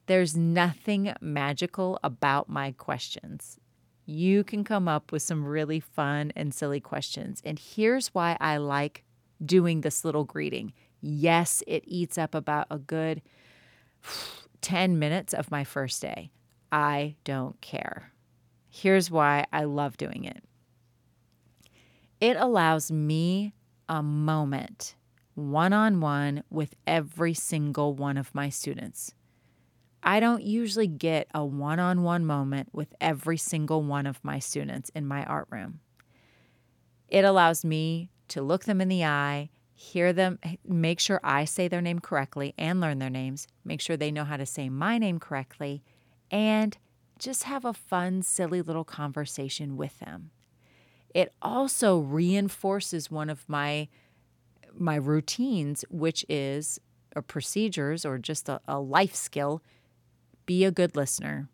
There's 0.07 0.37
nothing 0.37 1.15
magical 1.21 1.99
about 2.05 2.49
my 2.49 2.73
questions. 2.73 3.59
You 4.07 4.45
can 4.45 4.65
come 4.65 4.87
up 4.87 5.13
with 5.13 5.23
some 5.23 5.45
really 5.45 5.81
fun 5.81 6.33
and 6.37 6.53
silly 6.53 6.81
questions. 6.81 7.41
And 7.45 7.59
here's 7.59 8.09
why 8.09 8.37
I 8.41 8.59
like 8.59 9.05
doing 9.45 9.81
this 9.81 10.05
little 10.05 10.25
greeting. 10.25 10.73
Yes, 11.01 11.63
it 11.67 11.85
eats 11.87 12.19
up 12.19 12.35
about 12.35 12.67
a 12.71 12.79
good 12.79 13.23
10 14.61 14.99
minutes 14.99 15.33
of 15.33 15.51
my 15.51 15.65
first 15.65 16.03
day. 16.03 16.31
I 16.71 17.17
don't 17.25 17.61
care. 17.61 18.13
Here's 18.71 19.11
why 19.11 19.47
I 19.53 19.65
love 19.65 19.97
doing 19.97 20.25
it 20.25 20.43
it 22.21 22.37
allows 22.39 22.91
me 22.91 23.53
a 23.89 24.03
moment 24.03 24.95
one 25.35 25.73
on 25.73 26.01
one 26.01 26.43
with 26.49 26.75
every 26.87 27.35
single 27.35 27.93
one 27.93 28.17
of 28.17 28.35
my 28.35 28.49
students. 28.49 29.15
I 30.05 30.21
don't 30.21 30.43
usually 30.43 30.87
get 30.87 31.29
a 31.35 31.45
one 31.45 31.81
on 31.81 32.03
one 32.03 32.27
moment 32.27 32.69
with 32.73 32.95
every 33.01 33.39
single 33.39 33.83
one 33.83 34.07
of 34.07 34.23
my 34.23 34.39
students 34.39 34.91
in 34.91 35.07
my 35.07 35.25
art 35.25 35.49
room. 35.51 35.81
It 37.09 37.25
allows 37.25 37.65
me 37.65 38.11
to 38.29 38.43
look 38.43 38.65
them 38.65 38.83
in 38.83 38.89
the 38.89 39.05
eye, 39.05 39.49
hear 39.75 40.13
them, 40.13 40.39
make 40.67 41.01
sure 41.01 41.21
I 41.25 41.47
say 41.47 41.69
their 41.69 41.81
name 41.81 42.01
correctly 42.01 42.53
and 42.59 42.81
learn 42.81 42.99
their 42.99 43.09
names, 43.09 43.47
make 43.65 43.81
sure 43.81 43.97
they 43.97 44.13
know 44.13 44.25
how 44.25 44.37
to 44.37 44.45
say 44.45 44.69
my 44.69 44.99
name 44.99 45.19
correctly, 45.19 45.83
and 46.31 46.77
just 47.19 47.45
have 47.45 47.65
a 47.65 47.73
fun, 47.73 48.23
silly 48.23 48.61
little 48.61 48.85
conversation 48.85 49.77
with 49.77 49.99
them. 50.01 50.31
It 51.15 51.33
also 51.41 51.99
reinforces 51.99 53.11
one 53.11 53.31
of 53.31 53.49
my 53.49 53.89
my 54.77 54.97
routines, 54.97 55.85
which 55.89 56.27
is 56.29 56.81
or 57.15 57.23
procedures 57.23 58.05
or 58.05 58.19
just 58.19 58.49
a, 58.49 58.61
a 58.67 58.81
life 58.81 59.15
skill 59.15 59.63
be 60.47 60.65
a 60.65 60.71
good 60.71 60.97
listener. 60.97 61.49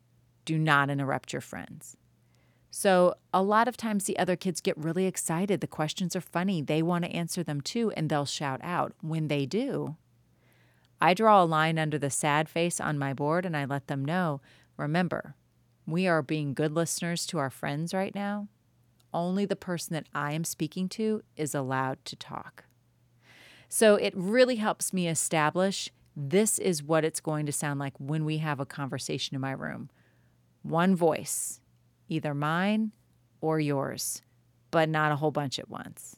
Do 0.45 0.59
not 0.59 0.91
interrupt 0.91 1.33
your 1.33 1.43
friends. 1.43 1.97
So, 2.73 3.15
a 3.35 3.43
lot 3.43 3.67
of 3.67 3.77
times 3.77 4.05
the 4.05 4.19
other 4.19 4.37
kids 4.37 4.61
get 4.61 4.77
really 4.77 5.07
excited. 5.07 5.61
The 5.61 5.67
questions 5.67 6.15
are 6.15 6.21
funny. 6.21 6.63
They 6.63 6.83
want 6.83 7.05
to 7.05 7.11
answer 7.11 7.43
them 7.43 7.61
too, 7.61 7.91
and 7.97 8.09
they'll 8.09 8.27
shout 8.27 8.61
out. 8.63 8.93
When 9.01 9.27
they 9.27 9.45
do, 9.45 9.97
I 11.01 11.15
draw 11.15 11.43
a 11.43 11.45
line 11.45 11.79
under 11.79 11.99
the 11.99 12.11
sad 12.11 12.49
face 12.49 12.81
on 12.81 12.99
my 12.99 13.15
board 13.15 13.47
and 13.47 13.57
I 13.57 13.65
let 13.65 13.87
them 13.87 14.05
know 14.05 14.41
remember, 14.77 15.35
we 15.87 16.07
are 16.07 16.23
being 16.23 16.55
good 16.55 16.73
listeners 16.73 17.27
to 17.27 17.39
our 17.39 17.51
friends 17.51 17.93
right 17.95 18.15
now. 18.15 18.49
only 19.13 19.45
the 19.45 19.57
person 19.57 19.95
that 19.95 20.07
I 20.15 20.33
am 20.35 20.45
speaking 20.45 20.89
to 20.91 21.23
is 21.37 21.53
allowed 21.53 22.05
to 22.05 22.15
talk. 22.15 22.65
So 23.69 23.97
it 23.97 24.13
really 24.17 24.57
helps 24.57 24.93
me 24.93 25.09
establish 25.09 25.91
this 26.29 26.59
is 26.59 26.83
what 26.83 27.05
it's 27.05 27.21
going 27.21 27.47
to 27.47 27.53
sound 27.53 27.81
like 27.81 27.95
when 27.99 28.25
we 28.25 28.39
have 28.39 28.61
a 28.61 28.67
conversation 28.67 29.35
in 29.35 29.41
my 29.41 29.53
room. 29.53 29.89
One 30.63 30.95
voice, 30.95 31.61
either 32.09 32.35
mine 32.35 32.93
or 33.41 33.59
yours, 33.59 34.21
but 34.71 34.89
not 34.89 35.13
a 35.13 35.17
whole 35.17 35.31
bunch 35.31 35.59
at 35.59 35.71
once. 35.71 36.17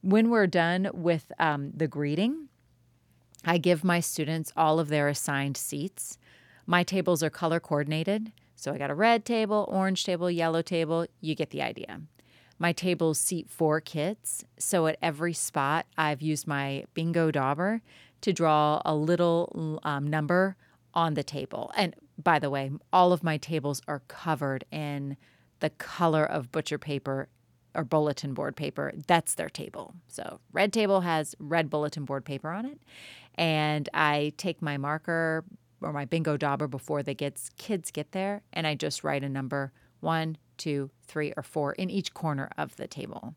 When 0.00 0.30
we're 0.30 0.46
done 0.46 0.88
with 0.94 1.30
um, 1.38 1.72
the 1.74 1.88
greeting, 1.88 2.48
I 3.44 3.58
give 3.58 3.84
my 3.84 4.00
students 4.00 4.52
all 4.56 4.80
of 4.80 4.88
their 4.88 5.08
assigned 5.08 5.56
seats. 5.56 6.18
My 6.66 6.82
tables 6.82 7.22
are 7.22 7.30
color 7.30 7.60
coordinated. 7.60 8.32
So 8.56 8.72
I 8.72 8.78
got 8.78 8.90
a 8.90 8.94
red 8.94 9.26
table, 9.26 9.68
orange 9.68 10.04
table, 10.04 10.30
yellow 10.30 10.62
table. 10.62 11.06
You 11.20 11.34
get 11.34 11.50
the 11.50 11.60
idea. 11.60 12.00
My 12.58 12.72
tables 12.72 13.20
seat 13.20 13.50
four 13.50 13.80
kids. 13.80 14.44
So 14.58 14.86
at 14.86 14.96
every 15.02 15.34
spot, 15.34 15.86
I've 15.98 16.22
used 16.22 16.46
my 16.46 16.84
bingo 16.94 17.30
dauber 17.30 17.82
to 18.24 18.32
draw 18.32 18.80
a 18.86 18.94
little 18.94 19.78
um, 19.82 20.06
number 20.06 20.56
on 20.94 21.12
the 21.12 21.22
table. 21.22 21.70
And 21.76 21.94
by 22.16 22.38
the 22.38 22.48
way, 22.48 22.70
all 22.90 23.12
of 23.12 23.22
my 23.22 23.36
tables 23.36 23.82
are 23.86 24.00
covered 24.08 24.64
in 24.70 25.18
the 25.60 25.68
color 25.68 26.24
of 26.24 26.50
butcher 26.50 26.78
paper 26.78 27.28
or 27.74 27.84
bulletin 27.84 28.32
board 28.32 28.56
paper. 28.56 28.94
That's 29.06 29.34
their 29.34 29.50
table. 29.50 29.94
So 30.08 30.40
red 30.54 30.72
table 30.72 31.02
has 31.02 31.34
red 31.38 31.68
bulletin 31.68 32.06
board 32.06 32.24
paper 32.24 32.50
on 32.50 32.64
it. 32.64 32.80
And 33.34 33.90
I 33.92 34.32
take 34.38 34.62
my 34.62 34.78
marker 34.78 35.44
or 35.82 35.92
my 35.92 36.06
bingo 36.06 36.38
dauber 36.38 36.66
before 36.66 37.02
the 37.02 37.12
gets 37.12 37.50
kids 37.58 37.90
get 37.90 38.12
there, 38.12 38.40
and 38.54 38.66
I 38.66 38.74
just 38.74 39.04
write 39.04 39.22
a 39.22 39.28
number 39.28 39.70
one, 40.00 40.38
two, 40.56 40.90
three, 41.06 41.34
or 41.36 41.42
four 41.42 41.74
in 41.74 41.90
each 41.90 42.14
corner 42.14 42.48
of 42.56 42.76
the 42.76 42.86
table. 42.86 43.34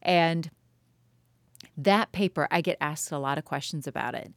And 0.00 0.48
that 1.76 2.12
paper, 2.12 2.48
I 2.50 2.60
get 2.60 2.78
asked 2.80 3.12
a 3.12 3.18
lot 3.18 3.38
of 3.38 3.44
questions 3.44 3.86
about 3.86 4.14
it. 4.14 4.32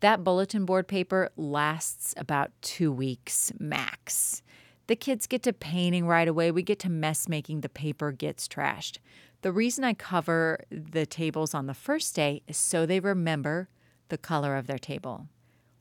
That 0.00 0.24
bulletin 0.24 0.64
board 0.64 0.88
paper 0.88 1.30
lasts 1.36 2.14
about 2.16 2.50
two 2.60 2.92
weeks 2.92 3.52
max. 3.58 4.42
The 4.86 4.96
kids 4.96 5.26
get 5.26 5.42
to 5.44 5.52
painting 5.52 6.06
right 6.06 6.28
away. 6.28 6.50
We 6.50 6.62
get 6.62 6.78
to 6.80 6.90
mess 6.90 7.28
making. 7.28 7.62
The 7.62 7.68
paper 7.68 8.12
gets 8.12 8.46
trashed. 8.46 8.98
The 9.42 9.52
reason 9.52 9.84
I 9.84 9.94
cover 9.94 10.60
the 10.70 11.06
tables 11.06 11.54
on 11.54 11.66
the 11.66 11.74
first 11.74 12.14
day 12.14 12.42
is 12.46 12.56
so 12.56 12.86
they 12.86 13.00
remember 13.00 13.68
the 14.08 14.18
color 14.18 14.56
of 14.56 14.66
their 14.66 14.78
table. 14.78 15.28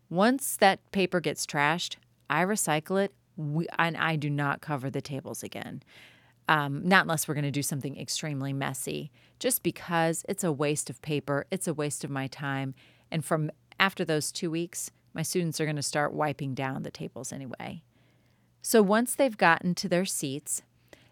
Once 0.10 0.58
that 0.58 0.92
paper 0.92 1.20
gets 1.20 1.46
trashed, 1.46 1.98
I 2.30 2.44
recycle 2.46 3.04
it 3.04 3.14
we, 3.38 3.68
and 3.78 3.98
I 3.98 4.16
do 4.16 4.30
not 4.30 4.62
cover 4.62 4.90
the 4.90 5.02
tables 5.02 5.44
again. 5.44 5.84
Um, 6.48 6.88
not 6.88 7.06
unless 7.06 7.28
we're 7.28 7.34
going 7.34 7.46
to 7.46 7.52
do 7.52 7.64
something 7.64 8.00
extremely 8.00 8.54
messy, 8.54 9.12
just 9.40 9.64
because 9.64 10.24
it's 10.30 10.44
a 10.44 10.52
waste 10.52 10.90
of 10.90 11.02
paper, 11.02 11.48
it's 11.50 11.68
a 11.68 11.74
waste 11.74 12.04
of 12.04 12.12
my 12.12 12.28
time. 12.28 12.76
And 13.12 13.26
from 13.26 13.50
after 13.80 14.06
those 14.06 14.32
two 14.32 14.52
weeks, 14.52 14.92
my 15.14 15.24
students 15.24 15.60
are 15.60 15.66
going 15.66 15.76
to 15.76 15.82
start 15.82 16.14
wiping 16.14 16.54
down 16.54 16.84
the 16.84 16.92
tables 16.92 17.34
anyway. 17.34 17.82
So 18.62 18.82
once 18.82 19.16
they've 19.16 19.38
gotten 19.38 19.74
to 19.76 19.90
their 19.90 20.06
seats, 20.06 20.62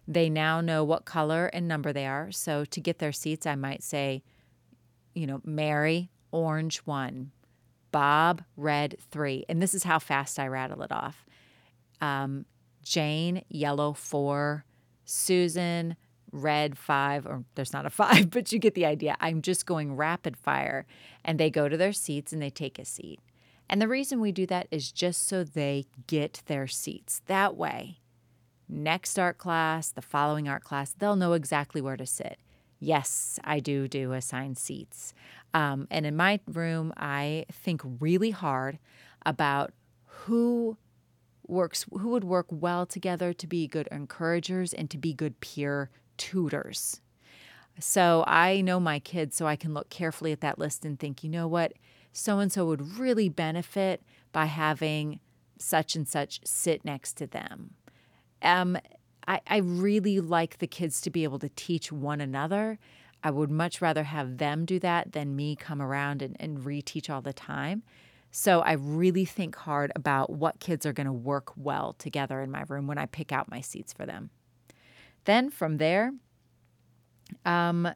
they 0.06 0.28
now 0.28 0.60
know 0.60 0.84
what 0.84 1.04
color 1.04 1.46
and 1.46 1.66
number 1.66 1.92
they 1.92 2.06
are. 2.06 2.30
So 2.30 2.64
to 2.66 2.80
get 2.80 2.98
their 2.98 3.12
seats, 3.12 3.46
I 3.46 3.54
might 3.54 3.82
say, 3.82 4.22
you 5.14 5.26
know, 5.26 5.40
Mary, 5.44 6.10
orange 6.30 6.78
one, 6.78 7.30
Bob, 7.90 8.42
red 8.56 8.96
three. 9.10 9.44
And 9.48 9.62
this 9.62 9.72
is 9.72 9.84
how 9.84 9.98
fast 9.98 10.38
I 10.38 10.48
rattle 10.48 10.82
it 10.82 10.92
off. 10.92 11.24
Um, 12.00 12.44
Jane, 12.82 13.44
yellow 13.48 13.92
four, 13.92 14.64
Susan, 15.04 15.96
red 16.32 16.76
five, 16.76 17.26
or 17.26 17.44
there's 17.54 17.72
not 17.72 17.86
a 17.86 17.90
five, 18.02 18.30
but 18.30 18.52
you 18.52 18.58
get 18.58 18.74
the 18.74 18.86
idea. 18.86 19.16
I'm 19.20 19.42
just 19.42 19.66
going 19.66 19.96
rapid 19.96 20.36
fire. 20.36 20.86
And 21.24 21.38
they 21.38 21.50
go 21.50 21.68
to 21.68 21.76
their 21.76 21.92
seats 21.92 22.32
and 22.32 22.42
they 22.42 22.50
take 22.50 22.78
a 22.78 22.84
seat. 22.84 23.20
And 23.68 23.80
the 23.80 23.88
reason 23.88 24.20
we 24.20 24.32
do 24.32 24.46
that 24.46 24.68
is 24.70 24.92
just 24.92 25.26
so 25.26 25.42
they 25.42 25.86
get 26.06 26.42
their 26.46 26.66
seats. 26.66 27.22
That 27.26 27.56
way, 27.56 28.00
next 28.68 29.18
art 29.18 29.38
class, 29.38 29.90
the 29.90 30.02
following 30.02 30.48
art 30.48 30.64
class, 30.64 30.92
they'll 30.92 31.16
know 31.16 31.32
exactly 31.32 31.80
where 31.80 31.96
to 31.96 32.06
sit. 32.06 32.38
Yes, 32.78 33.38
I 33.42 33.60
do 33.60 33.88
do 33.88 34.12
assigned 34.12 34.58
seats. 34.58 35.14
Um, 35.54 35.86
and 35.90 36.04
in 36.04 36.16
my 36.16 36.40
room, 36.46 36.92
I 36.96 37.46
think 37.50 37.80
really 38.00 38.30
hard 38.30 38.78
about 39.24 39.72
who 40.04 40.76
works, 41.48 41.86
who 41.92 42.10
would 42.10 42.24
work 42.24 42.46
well 42.50 42.86
together 42.86 43.32
to 43.32 43.46
be 43.46 43.66
good 43.66 43.88
encouragers 43.90 44.72
and 44.72 44.90
to 44.90 44.98
be 44.98 45.12
good 45.12 45.40
peer 45.40 45.90
tutors. 46.16 47.00
So 47.80 48.24
I 48.26 48.60
know 48.60 48.78
my 48.78 48.98
kids, 48.98 49.36
so 49.36 49.46
I 49.46 49.56
can 49.56 49.74
look 49.74 49.90
carefully 49.90 50.32
at 50.32 50.40
that 50.40 50.58
list 50.58 50.84
and 50.84 50.98
think, 50.98 51.24
you 51.24 51.30
know 51.30 51.48
what, 51.48 51.72
so 52.12 52.38
and 52.38 52.52
so 52.52 52.66
would 52.66 52.98
really 52.98 53.28
benefit 53.28 54.02
by 54.32 54.46
having 54.46 55.20
such 55.58 55.96
and 55.96 56.06
such 56.06 56.40
sit 56.44 56.84
next 56.84 57.14
to 57.14 57.26
them. 57.26 57.74
Um, 58.42 58.78
I, 59.26 59.40
I 59.46 59.56
really 59.58 60.20
like 60.20 60.58
the 60.58 60.66
kids 60.66 61.00
to 61.02 61.10
be 61.10 61.24
able 61.24 61.38
to 61.40 61.48
teach 61.48 61.90
one 61.90 62.20
another. 62.20 62.78
I 63.22 63.30
would 63.30 63.50
much 63.50 63.80
rather 63.80 64.04
have 64.04 64.38
them 64.38 64.64
do 64.64 64.78
that 64.80 65.12
than 65.12 65.34
me 65.34 65.56
come 65.56 65.80
around 65.80 66.22
and, 66.22 66.36
and 66.38 66.58
reteach 66.58 67.08
all 67.08 67.22
the 67.22 67.32
time. 67.32 67.82
So 68.36 68.62
I 68.62 68.72
really 68.72 69.24
think 69.24 69.54
hard 69.54 69.92
about 69.94 70.28
what 70.28 70.58
kids 70.58 70.84
are 70.86 70.92
going 70.92 71.06
to 71.06 71.12
work 71.12 71.52
well 71.56 71.92
together 71.92 72.40
in 72.40 72.50
my 72.50 72.64
room 72.66 72.88
when 72.88 72.98
I 72.98 73.06
pick 73.06 73.30
out 73.30 73.48
my 73.48 73.60
seats 73.60 73.92
for 73.92 74.06
them. 74.06 74.30
Then 75.24 75.50
from 75.50 75.76
there, 75.76 76.12
um, 77.44 77.88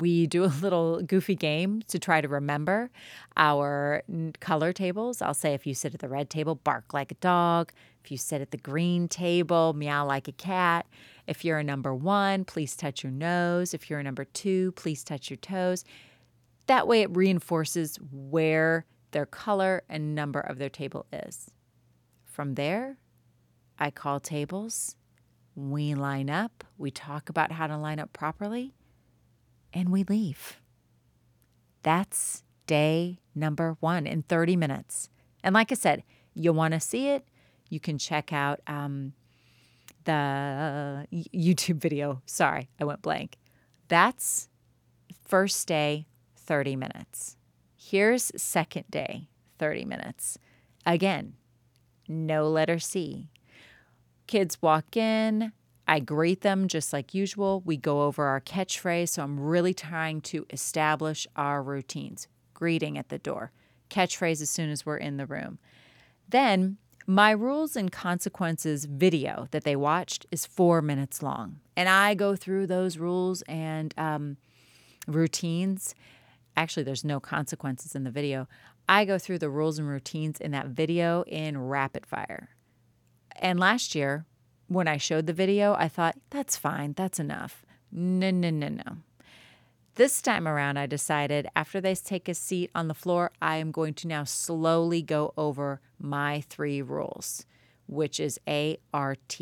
we 0.00 0.26
do 0.26 0.42
a 0.42 0.46
little 0.62 1.02
goofy 1.02 1.34
game 1.34 1.82
to 1.88 1.98
try 1.98 2.22
to 2.22 2.28
remember 2.28 2.90
our 3.36 4.04
color 4.40 4.72
tables. 4.72 5.20
I'll 5.20 5.34
say 5.34 5.52
if 5.52 5.66
you 5.66 5.74
sit 5.74 5.92
at 5.92 6.00
the 6.00 6.08
red 6.08 6.30
table, 6.30 6.54
bark 6.54 6.94
like 6.94 7.12
a 7.12 7.16
dog. 7.16 7.72
If 8.02 8.10
you 8.10 8.16
sit 8.16 8.40
at 8.40 8.52
the 8.52 8.56
green 8.56 9.06
table, 9.06 9.74
meow 9.74 10.06
like 10.06 10.28
a 10.28 10.32
cat. 10.32 10.86
If 11.26 11.44
you're 11.44 11.58
a 11.58 11.64
number 11.64 11.94
one, 11.94 12.46
please 12.46 12.74
touch 12.74 13.02
your 13.02 13.12
nose. 13.12 13.74
If 13.74 13.90
you're 13.90 13.98
a 13.98 14.02
number 14.02 14.24
two, 14.24 14.72
please 14.72 15.04
touch 15.04 15.28
your 15.28 15.36
toes. 15.36 15.84
That 16.68 16.86
way, 16.86 17.02
it 17.02 17.16
reinforces 17.16 17.98
where 18.12 18.84
their 19.10 19.26
color 19.26 19.82
and 19.88 20.14
number 20.14 20.40
of 20.40 20.58
their 20.58 20.68
table 20.68 21.06
is. 21.12 21.50
From 22.24 22.54
there, 22.54 22.98
I 23.78 23.90
call 23.90 24.20
tables. 24.20 24.94
We 25.56 25.94
line 25.94 26.30
up. 26.30 26.64
We 26.76 26.90
talk 26.90 27.28
about 27.28 27.52
how 27.52 27.66
to 27.66 27.76
line 27.76 27.98
up 27.98 28.12
properly 28.12 28.74
and 29.72 29.90
we 29.90 30.04
leave. 30.04 30.60
That's 31.82 32.44
day 32.66 33.20
number 33.34 33.76
one 33.80 34.06
in 34.06 34.22
30 34.22 34.56
minutes. 34.56 35.08
And 35.42 35.54
like 35.54 35.72
I 35.72 35.74
said, 35.74 36.02
you'll 36.34 36.54
want 36.54 36.74
to 36.74 36.80
see 36.80 37.08
it, 37.08 37.26
you 37.70 37.80
can 37.80 37.98
check 37.98 38.32
out 38.32 38.60
um, 38.66 39.14
the 40.04 41.06
YouTube 41.12 41.76
video. 41.76 42.22
Sorry, 42.26 42.68
I 42.78 42.84
went 42.84 43.02
blank. 43.02 43.36
That's 43.88 44.48
first 45.26 45.66
day, 45.66 46.06
30 46.48 46.76
minutes. 46.76 47.36
Here's 47.76 48.32
second 48.36 48.86
day, 48.90 49.28
30 49.58 49.84
minutes. 49.84 50.38
Again, 50.86 51.34
no 52.08 52.48
letter 52.48 52.78
C. 52.78 53.28
Kids 54.26 54.60
walk 54.62 54.96
in, 54.96 55.52
I 55.86 56.00
greet 56.00 56.40
them 56.40 56.68
just 56.68 56.92
like 56.92 57.14
usual. 57.14 57.62
We 57.64 57.76
go 57.76 58.02
over 58.02 58.26
our 58.26 58.40
catchphrase. 58.40 59.10
So 59.10 59.22
I'm 59.22 59.38
really 59.38 59.72
trying 59.72 60.20
to 60.22 60.46
establish 60.50 61.26
our 61.36 61.62
routines. 61.62 62.28
Greeting 62.52 62.98
at 62.98 63.08
the 63.08 63.18
door, 63.18 63.52
catchphrase 63.88 64.42
as 64.42 64.50
soon 64.50 64.68
as 64.68 64.84
we're 64.84 64.96
in 64.96 65.16
the 65.16 65.26
room. 65.26 65.58
Then 66.28 66.76
my 67.06 67.30
rules 67.30 67.76
and 67.76 67.90
consequences 67.92 68.84
video 68.84 69.48
that 69.52 69.64
they 69.64 69.76
watched 69.76 70.26
is 70.30 70.44
four 70.44 70.82
minutes 70.82 71.22
long. 71.22 71.60
And 71.76 71.88
I 71.88 72.14
go 72.14 72.36
through 72.36 72.66
those 72.66 72.98
rules 72.98 73.42
and 73.42 73.94
um, 73.96 74.36
routines. 75.06 75.94
Actually, 76.58 76.82
there's 76.82 77.04
no 77.04 77.20
consequences 77.20 77.94
in 77.94 78.02
the 78.02 78.10
video. 78.10 78.48
I 78.88 79.04
go 79.04 79.16
through 79.16 79.38
the 79.38 79.48
rules 79.48 79.78
and 79.78 79.86
routines 79.86 80.40
in 80.40 80.50
that 80.50 80.66
video 80.66 81.22
in 81.28 81.56
rapid 81.56 82.04
fire. 82.04 82.48
And 83.36 83.60
last 83.60 83.94
year, 83.94 84.26
when 84.66 84.88
I 84.88 84.96
showed 84.96 85.28
the 85.28 85.32
video, 85.32 85.76
I 85.78 85.86
thought, 85.86 86.16
that's 86.30 86.56
fine, 86.56 86.94
that's 86.94 87.20
enough. 87.20 87.64
No, 87.92 88.32
no, 88.32 88.50
no, 88.50 88.70
no. 88.70 88.96
This 89.94 90.20
time 90.20 90.48
around, 90.48 90.78
I 90.78 90.86
decided 90.86 91.46
after 91.54 91.80
they 91.80 91.94
take 91.94 92.28
a 92.28 92.34
seat 92.34 92.72
on 92.74 92.88
the 92.88 92.92
floor, 92.92 93.30
I 93.40 93.58
am 93.58 93.70
going 93.70 93.94
to 93.94 94.08
now 94.08 94.24
slowly 94.24 95.00
go 95.00 95.32
over 95.36 95.80
my 95.96 96.40
three 96.48 96.82
rules, 96.82 97.46
which 97.86 98.18
is 98.18 98.40
ART 98.92 99.40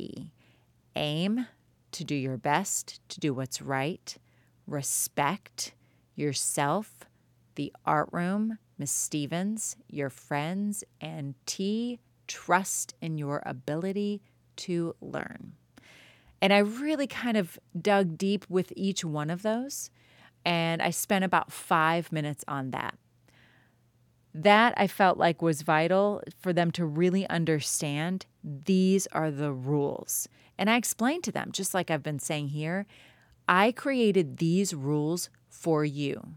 aim 0.94 1.46
to 1.92 2.04
do 2.04 2.14
your 2.14 2.36
best, 2.36 3.00
to 3.08 3.20
do 3.20 3.32
what's 3.32 3.62
right, 3.62 4.18
respect 4.66 5.72
yourself, 6.16 7.04
the 7.54 7.72
art 7.84 8.08
room, 8.12 8.58
Miss 8.78 8.90
Stephens, 8.90 9.76
your 9.88 10.10
friends, 10.10 10.84
and 11.00 11.34
T, 11.46 12.00
trust 12.26 12.94
in 13.00 13.18
your 13.18 13.42
ability 13.46 14.20
to 14.56 14.94
learn. 15.00 15.52
And 16.40 16.52
I 16.52 16.58
really 16.58 17.06
kind 17.06 17.36
of 17.36 17.58
dug 17.80 18.18
deep 18.18 18.44
with 18.48 18.72
each 18.76 19.04
one 19.04 19.30
of 19.30 19.42
those. 19.42 19.90
And 20.44 20.82
I 20.82 20.90
spent 20.90 21.24
about 21.24 21.50
five 21.50 22.12
minutes 22.12 22.44
on 22.46 22.70
that. 22.70 22.98
That 24.34 24.74
I 24.76 24.86
felt 24.86 25.16
like 25.16 25.40
was 25.40 25.62
vital 25.62 26.22
for 26.38 26.52
them 26.52 26.70
to 26.72 26.84
really 26.84 27.26
understand 27.28 28.26
these 28.44 29.06
are 29.08 29.30
the 29.30 29.52
rules. 29.52 30.28
And 30.58 30.68
I 30.68 30.76
explained 30.76 31.24
to 31.24 31.32
them, 31.32 31.52
just 31.52 31.72
like 31.72 31.90
I've 31.90 32.02
been 32.02 32.18
saying 32.18 32.48
here, 32.48 32.86
I 33.48 33.72
created 33.72 34.36
these 34.36 34.74
rules 34.74 35.30
for 35.56 35.84
you. 35.84 36.34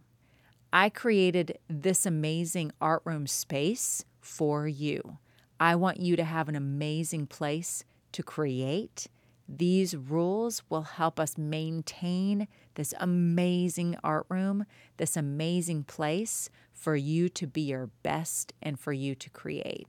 I 0.71 0.89
created 0.89 1.57
this 1.67 2.05
amazing 2.05 2.71
art 2.79 3.01
room 3.05 3.27
space 3.27 4.05
for 4.21 4.67
you. 4.67 5.17
I 5.59 5.75
want 5.75 5.99
you 5.99 6.15
to 6.15 6.23
have 6.23 6.47
an 6.47 6.55
amazing 6.55 7.27
place 7.27 7.83
to 8.13 8.23
create. 8.23 9.07
These 9.47 9.95
rules 9.95 10.63
will 10.69 10.83
help 10.83 11.19
us 11.19 11.37
maintain 11.37 12.47
this 12.75 12.93
amazing 12.99 13.97
art 14.03 14.25
room, 14.29 14.65
this 14.97 15.17
amazing 15.17 15.83
place 15.83 16.49
for 16.71 16.95
you 16.95 17.29
to 17.29 17.47
be 17.47 17.61
your 17.61 17.89
best 18.03 18.53
and 18.61 18.79
for 18.79 18.93
you 18.93 19.15
to 19.15 19.29
create. 19.31 19.87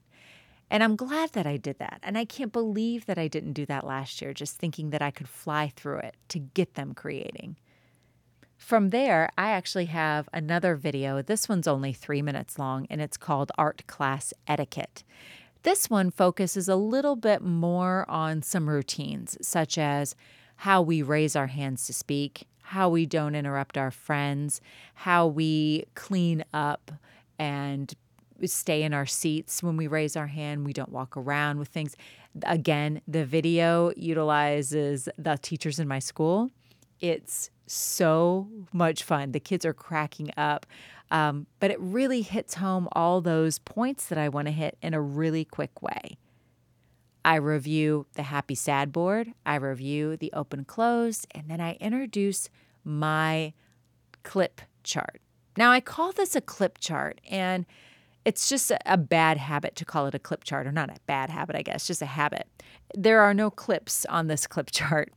And 0.71 0.83
I'm 0.83 0.97
glad 0.97 1.33
that 1.33 1.47
I 1.47 1.57
did 1.57 1.79
that. 1.79 2.01
And 2.03 2.17
I 2.17 2.25
can't 2.25 2.53
believe 2.53 3.07
that 3.07 3.19
I 3.19 3.29
didn't 3.29 3.53
do 3.53 3.67
that 3.67 3.87
last 3.87 4.23
year, 4.23 4.33
just 4.33 4.57
thinking 4.57 4.91
that 4.91 5.03
I 5.03 5.11
could 5.11 5.29
fly 5.29 5.73
through 5.75 5.99
it 5.99 6.17
to 6.29 6.39
get 6.39 6.75
them 6.75 6.95
creating. 6.95 7.57
From 8.61 8.91
there, 8.91 9.31
I 9.37 9.51
actually 9.51 9.87
have 9.87 10.29
another 10.33 10.77
video. 10.77 11.23
This 11.23 11.49
one's 11.49 11.67
only 11.67 11.93
three 11.93 12.23
minutes 12.23 12.57
long 12.57 12.87
and 12.89 13.01
it's 13.01 13.17
called 13.17 13.51
Art 13.59 13.85
Class 13.89 14.33
Etiquette. 14.47 15.03
This 15.63 15.91
one 15.91 16.11
focuses 16.11 16.69
a 16.69 16.77
little 16.77 17.17
bit 17.17 17.43
more 17.43 18.09
on 18.09 18.43
some 18.43 18.69
routines, 18.69 19.37
such 19.41 19.77
as 19.77 20.15
how 20.57 20.83
we 20.83 21.03
raise 21.03 21.35
our 21.35 21.49
hands 21.49 21.87
to 21.87 21.95
speak, 21.95 22.47
how 22.61 22.91
we 22.91 23.07
don't 23.07 23.35
interrupt 23.35 23.77
our 23.77 23.91
friends, 23.91 24.61
how 24.95 25.27
we 25.27 25.87
clean 25.95 26.45
up 26.53 26.93
and 27.39 27.95
stay 28.45 28.83
in 28.83 28.93
our 28.93 29.07
seats 29.07 29.63
when 29.63 29.79
we 29.79 29.87
raise 29.87 30.17
our 30.17 30.29
hand. 30.29 30.67
We 30.67 30.75
don't 30.75 30.93
walk 30.93 31.17
around 31.17 31.59
with 31.59 31.69
things. 31.69 31.97
Again, 32.45 33.01
the 33.09 33.25
video 33.25 33.91
utilizes 33.97 35.09
the 35.19 35.39
teachers 35.41 35.81
in 35.81 35.89
my 35.89 35.99
school. 35.99 36.51
It's 37.01 37.51
so 37.67 38.49
much 38.73 39.03
fun. 39.03 39.33
The 39.33 39.41
kids 39.41 39.65
are 39.65 39.73
cracking 39.73 40.31
up. 40.37 40.67
Um, 41.11 41.47
but 41.59 41.71
it 41.71 41.81
really 41.81 42.23
hits 42.23 42.55
home 42.55 42.89
all 42.93 43.21
those 43.21 43.59
points 43.59 44.07
that 44.07 44.19
I 44.19 44.29
want 44.29 44.47
to 44.47 44.53
hit 44.53 44.77
in 44.81 44.95
a 44.95 45.01
really 45.01 45.45
quick 45.45 45.83
way. 45.83 46.19
I 47.25 47.37
review 47.37 48.07
the 48.15 48.23
happy 48.23 48.55
sad 48.55 48.93
board, 48.93 49.33
I 49.45 49.57
review 49.57 50.17
the 50.17 50.33
open 50.33 50.65
closed, 50.65 51.27
and 51.33 51.49
then 51.49 51.61
I 51.61 51.75
introduce 51.75 52.49
my 52.83 53.53
clip 54.23 54.63
chart. 54.85 55.21
Now, 55.57 55.71
I 55.71 55.81
call 55.81 56.13
this 56.13 56.35
a 56.35 56.41
clip 56.41 56.79
chart, 56.79 57.21
and 57.29 57.67
it's 58.25 58.49
just 58.49 58.73
a 58.87 58.97
bad 58.97 59.37
habit 59.37 59.77
to 59.77 59.85
call 59.85 60.07
it 60.07 60.15
a 60.15 60.19
clip 60.19 60.45
chart, 60.45 60.67
or 60.67 60.73
not 60.73 60.89
a 60.89 60.97
bad 61.07 61.29
habit, 61.29 61.57
I 61.57 61.63
guess, 61.63 61.87
just 61.87 62.01
a 62.01 62.07
habit. 62.07 62.49
There 62.95 63.21
are 63.21 63.35
no 63.35 63.51
clips 63.51 64.07
on 64.07 64.29
this 64.29 64.47
clip 64.47 64.71
chart. 64.73 65.13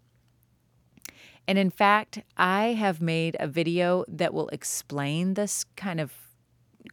And 1.48 1.58
in 1.58 1.70
fact, 1.70 2.22
I 2.38 2.68
have 2.68 3.02
made 3.02 3.36
a 3.40 3.48
video 3.48 4.06
that 4.08 4.34
will 4.34 4.48
explain 4.50 5.34
this 5.34 5.66
kind 5.76 6.00
of 6.00 6.14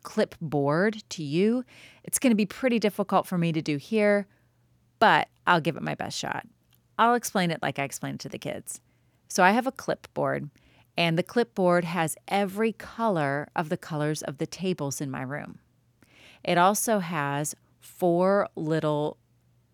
clipboard 0.03 1.03
to 1.11 1.23
you. 1.23 1.65
It's 2.05 2.19
going 2.19 2.31
to 2.31 2.37
be 2.37 2.47
pretty 2.47 2.79
difficult 2.79 3.27
for 3.27 3.39
me 3.39 3.53
to 3.53 3.63
do 3.63 3.77
here, 3.77 4.27
but 4.99 5.29
I'll 5.47 5.61
give 5.61 5.77
it 5.77 5.83
my 5.83 5.95
best 5.95 6.19
shot. 6.19 6.47
I'll 6.99 7.15
explain 7.15 7.51
it 7.51 7.63
like 7.63 7.79
I 7.79 7.85
explained 7.85 8.17
it 8.17 8.21
to 8.23 8.29
the 8.29 8.39
kids. 8.39 8.81
So 9.29 9.43
I 9.43 9.53
have 9.53 9.67
a 9.67 9.73
clipboard, 9.73 10.51
and 10.97 11.17
the 11.17 11.23
clipboard 11.23 11.85
has 11.85 12.17
every 12.29 12.73
color 12.73 13.49
of 13.55 13.69
the 13.69 13.77
colors 13.77 14.23
of 14.23 14.39
the 14.39 14.47
tables 14.47 15.01
in 15.01 15.11
my 15.11 15.23
room. 15.23 15.61
It 16.43 16.59
also 16.59 16.99
has 16.99 17.55
four 17.79 18.49
little 18.57 19.17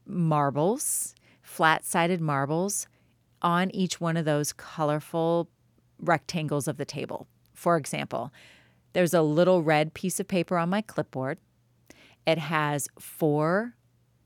marbles, 0.06 1.14
flat 1.42 1.84
sided 1.84 2.20
marbles, 2.20 2.86
on 3.46 3.70
each 3.70 4.00
one 4.00 4.16
of 4.16 4.24
those 4.24 4.52
colorful 4.52 5.48
rectangles 6.00 6.66
of 6.66 6.78
the 6.78 6.84
table. 6.84 7.28
For 7.54 7.76
example, 7.76 8.32
there's 8.92 9.14
a 9.14 9.22
little 9.22 9.62
red 9.62 9.94
piece 9.94 10.18
of 10.18 10.26
paper 10.26 10.58
on 10.58 10.68
my 10.68 10.80
clipboard. 10.80 11.38
It 12.26 12.38
has 12.38 12.88
four 12.98 13.76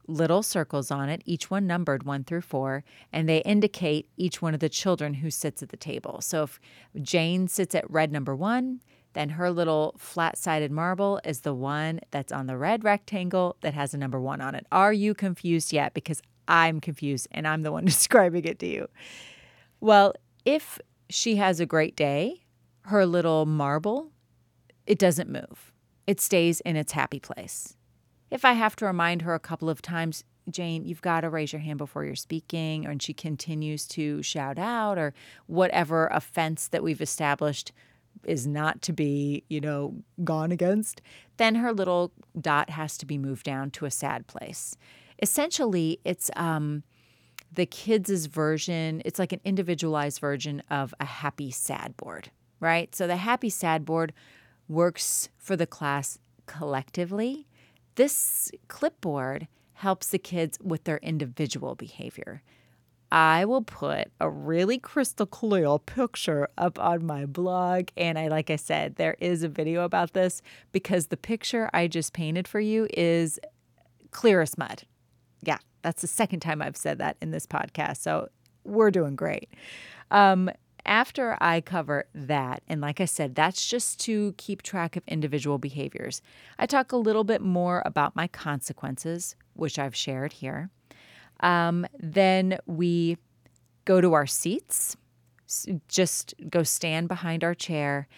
little 0.07 0.43
circles 0.43 0.91
on 0.91 1.11
it, 1.11 1.21
each 1.27 1.51
one 1.51 1.67
numbered 1.67 2.05
one 2.05 2.25
through 2.25 2.41
four, 2.41 2.83
and 3.13 3.29
they 3.29 3.43
indicate 3.43 4.09
each 4.17 4.41
one 4.41 4.55
of 4.55 4.61
the 4.61 4.71
children 4.71 5.13
who 5.13 5.31
sits 5.31 5.63
at 5.63 5.69
the 5.69 5.77
table. 5.77 6.23
So 6.23 6.45
if 6.45 6.59
Jane 7.03 7.47
sits 7.47 7.75
at 7.75 7.89
red 7.91 8.11
number 8.11 8.35
one, 8.35 8.81
then 9.13 9.29
her 9.31 9.51
little 9.51 9.97
flat 9.99 10.39
sided 10.39 10.73
marble 10.73 11.21
is 11.25 11.43
the 11.43 11.53
one 11.53 12.01
that's 12.11 12.33
on 12.33 12.47
the 12.47 12.57
red 12.57 12.85
rectangle 12.85 13.57
that 13.61 13.75
has 13.75 13.93
a 13.93 13.99
number 13.99 14.19
one 14.19 14.41
on 14.41 14.55
it. 14.55 14.67
Are 14.73 14.95
you 14.95 15.13
confused 15.13 15.75
yet? 15.75 15.93
Because 15.93 16.23
I'm 16.49 16.81
confused 16.81 17.29
and 17.31 17.47
I'm 17.47 17.63
the 17.63 17.73
one 17.73 17.85
describing 17.87 18.45
it 18.45 18.59
to 18.61 18.67
you. 18.67 18.89
Well, 19.81 20.15
if 20.45 20.79
she 21.09 21.37
has 21.37 21.61
a 21.61 21.67
great 21.67 21.97
day, 21.97 22.45
her 22.83 23.07
little 23.07 23.47
marble, 23.47 24.11
it 24.87 24.99
doesn't 24.99 25.31
move. 25.31 25.73
It 26.07 26.21
stays 26.21 26.61
in 26.61 26.77
its 26.77 26.93
happy 26.93 27.21
place. 27.21 27.77
If 28.31 28.45
I 28.45 28.53
have 28.53 28.77
to 28.77 28.87
remind 28.87 29.23
her 29.23 29.35
a 29.35 29.41
couple 29.41 29.69
of 29.69 29.83
times, 29.83 30.25
Jane, 30.51 30.85
you've 30.85 31.03
got 31.03 31.21
to 31.21 31.31
raise 31.31 31.53
your 31.53 31.61
hand 31.61 31.79
before 31.79 32.05
you're 32.05 32.15
speaking, 32.15 32.87
and 32.87 33.03
she 33.03 33.13
continues 33.13 33.87
to 33.89 34.23
shout 34.23 34.59
out 34.59 34.99
or 34.99 35.15
whatever 35.47 36.09
offense 36.09 36.69
that 36.69 36.83
we've 36.83 37.01
established 37.01 37.73
is 38.25 38.47
not 38.47 38.83
to 38.83 38.93
be, 38.93 39.45
you 39.49 39.61
know, 39.61 39.95
gone 40.25 40.53
against, 40.53 41.01
then 41.37 41.55
her 41.57 41.73
little 41.73 42.13
dot 42.39 42.71
has 42.71 42.99
to 42.99 43.07
be 43.07 43.17
moved 43.17 43.45
down 43.45 43.71
to 43.71 43.87
a 43.87 43.91
sad 43.91 44.27
place. 44.27 44.77
Essentially, 45.23 46.01
it's 46.05 46.31
um, 46.37 46.83
the 47.53 47.67
kids' 47.67 48.27
version, 48.27 49.03
it's 49.05 49.19
like 49.19 49.33
an 49.33 49.41
individualized 49.45 50.21
version 50.21 50.63
of 50.71 50.95
a 51.01 51.05
happy 51.05 51.51
sad 51.51 51.97
board, 51.97 52.31
right? 52.59 52.95
So 52.95 53.07
the 53.07 53.17
happy 53.17 53.51
sad 53.51 53.85
board 53.85 54.13
works 54.69 55.29
for 55.37 55.57
the 55.57 55.67
class 55.67 56.19
collectively. 56.47 57.47
This 57.97 58.51
clipboard 58.69 59.49
helps 59.75 60.09
the 60.09 60.19
kids 60.19 60.59
with 60.63 60.85
their 60.85 60.99
individual 60.99 61.75
behavior. 61.75 62.43
I 63.13 63.45
will 63.45 63.63
put 63.63 64.13
a 64.21 64.31
really 64.31 64.79
crystal 64.79 65.27
clear 65.27 65.79
picture 65.79 66.49
up 66.57 66.79
on 66.79 67.05
my 67.05 67.27
blog. 67.27 67.89
And 67.97 68.19
I, 68.19 68.29
like 68.29 68.51
I 68.51 68.57
said, 68.57 68.97
there 68.97 69.17
is 69.19 69.43
a 69.43 69.49
video 69.49 69.83
about 69.83 70.13
this 70.13 70.43
because 70.71 71.09
the 71.09 71.17
picture 71.17 71.69
I 71.75 71.89
just 71.89 72.13
painted 72.13 72.47
for 72.47 72.61
you 72.61 72.87
is 72.95 73.41
clear 74.13 74.41
as 74.41 74.57
mud. 74.57 74.85
Yeah, 75.43 75.59
that's 75.83 76.03
the 76.03 76.09
second 76.09 76.41
time 76.41 76.63
I've 76.63 76.77
said 76.77 76.99
that 76.99 77.17
in 77.21 77.31
this 77.31 77.47
podcast. 77.47 77.99
So 77.99 78.29
we're 78.65 78.91
doing 78.91 79.17
great. 79.17 79.49
Um, 80.11 80.51
after 80.87 81.37
I 81.41 81.61
cover 81.61 82.07
that, 82.15 82.63
and 82.67 82.81
like 82.81 83.01
I 83.01 83.05
said, 83.05 83.35
that's 83.35 83.69
just 83.69 84.01
to 84.01 84.35
keep 84.39 84.63
track 84.63 84.97
of 84.97 85.03
individual 85.07 85.59
behaviors, 85.59 86.23
I 86.59 86.67
talk 86.67 86.93
a 86.93 86.97
little 86.97 87.25
bit 87.25 87.43
more 87.43 87.83
about 87.85 88.17
my 88.17 88.27
consequences, 88.27 89.37
which 89.55 89.79
I've 89.79 89.95
shared 89.95 90.33
here. 90.33 90.71
Um, 91.41 91.87
then 91.99 92.59
we 92.67 93.19
go 93.85 94.01
to 94.01 94.13
our 94.15 94.27
seats, 94.27 94.97
just 95.89 96.35
go 96.49 96.63
stand 96.63 97.09
behind 97.09 97.45
our 97.45 97.55
chair, 97.55 98.09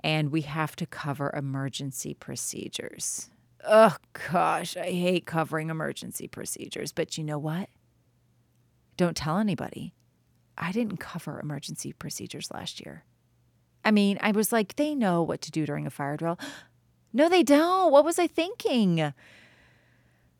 and 0.00 0.30
we 0.30 0.42
have 0.42 0.76
to 0.76 0.86
cover 0.86 1.32
emergency 1.36 2.14
procedures. 2.14 3.30
Oh 3.66 3.96
gosh, 4.30 4.76
I 4.76 4.90
hate 4.90 5.26
covering 5.26 5.70
emergency 5.70 6.28
procedures, 6.28 6.92
but 6.92 7.18
you 7.18 7.24
know 7.24 7.38
what? 7.38 7.68
Don't 8.96 9.16
tell 9.16 9.38
anybody. 9.38 9.94
I 10.56 10.72
didn't 10.72 10.98
cover 10.98 11.40
emergency 11.40 11.92
procedures 11.92 12.50
last 12.52 12.84
year. 12.84 13.04
I 13.84 13.90
mean, 13.90 14.18
I 14.20 14.32
was 14.32 14.52
like, 14.52 14.76
they 14.76 14.94
know 14.94 15.22
what 15.22 15.40
to 15.42 15.50
do 15.50 15.64
during 15.64 15.86
a 15.86 15.90
fire 15.90 16.16
drill. 16.16 16.38
No, 17.12 17.28
they 17.28 17.42
don't. 17.42 17.90
What 17.90 18.04
was 18.04 18.18
I 18.18 18.26
thinking? 18.26 19.12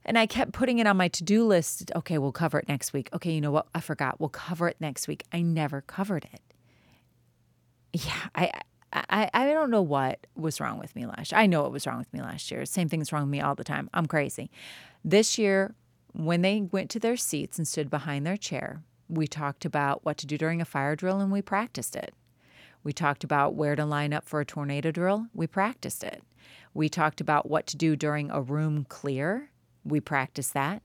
And 0.04 0.18
I 0.18 0.26
kept 0.26 0.52
putting 0.52 0.78
it 0.78 0.87
on 0.87 0.96
my 0.96 1.09
to 1.09 1.24
do 1.24 1.44
list. 1.44 1.90
Okay, 1.96 2.16
we'll 2.18 2.33
cover 2.33 2.59
it 2.59 2.68
next 2.68 2.92
week. 2.92 3.09
Okay, 3.12 3.33
you 3.33 3.40
know 3.40 3.50
what? 3.50 3.66
I 3.74 3.80
forgot. 3.80 4.20
We'll 4.20 4.28
cover 4.28 4.68
it 4.68 4.76
next 4.80 5.09
week. 5.09 5.24
I 5.33 5.42
never 5.42 5.80
covered 5.80 6.26
it. 6.33 6.40
Yeah, 7.92 8.28
I. 8.35 8.52
I, 8.92 9.31
I 9.33 9.46
don't 9.53 9.70
know 9.70 9.83
what 9.83 10.26
was 10.35 10.61
wrong 10.61 10.79
with 10.79 10.96
me 10.96 11.07
last 11.07 11.33
year. 11.33 11.40
I 11.40 11.46
know 11.46 11.62
what 11.62 11.72
was 11.72 11.87
wrong 11.87 11.98
with 11.98 12.12
me 12.12 12.20
last 12.20 12.50
year. 12.50 12.64
Same 12.66 12.88
thing's 12.88 13.12
wrong 13.12 13.22
with 13.22 13.31
me 13.31 13.40
all 13.40 13.55
the 13.55 13.64
time. 13.64 13.88
I'm 13.94 14.07
crazy. 14.07 14.50
This 15.05 15.38
year, 15.38 15.74
when 16.12 16.42
they 16.42 16.62
went 16.62 16.90
to 16.90 16.98
their 16.98 17.16
seats 17.16 17.57
and 17.57 17.68
stood 17.68 17.88
behind 17.88 18.26
their 18.26 18.37
chair, 18.37 18.83
we 19.09 19.26
talked 19.26 19.64
about 19.64 20.05
what 20.05 20.16
to 20.18 20.26
do 20.26 20.37
during 20.37 20.61
a 20.61 20.64
fire 20.64 20.96
drill 20.96 21.20
and 21.20 21.31
we 21.31 21.42
practiced 21.42 21.94
it. 21.94 22.14
We 22.83 22.92
talked 22.92 23.22
about 23.22 23.55
where 23.55 23.76
to 23.76 23.85
line 23.85 24.12
up 24.12 24.29
for 24.29 24.40
a 24.40 24.44
tornado 24.44 24.90
drill. 24.90 25.26
We 25.35 25.46
practiced 25.46 26.03
it. 26.03 26.22
We 26.74 26.88
talked 26.88 27.20
about 27.20 27.48
what 27.48 27.66
to 27.68 27.76
do 27.76 27.94
during 27.94 28.31
a 28.31 28.40
room 28.40 28.87
clear 28.88 29.50
we 29.85 30.00
practiced 30.00 30.55
that. 30.55 30.83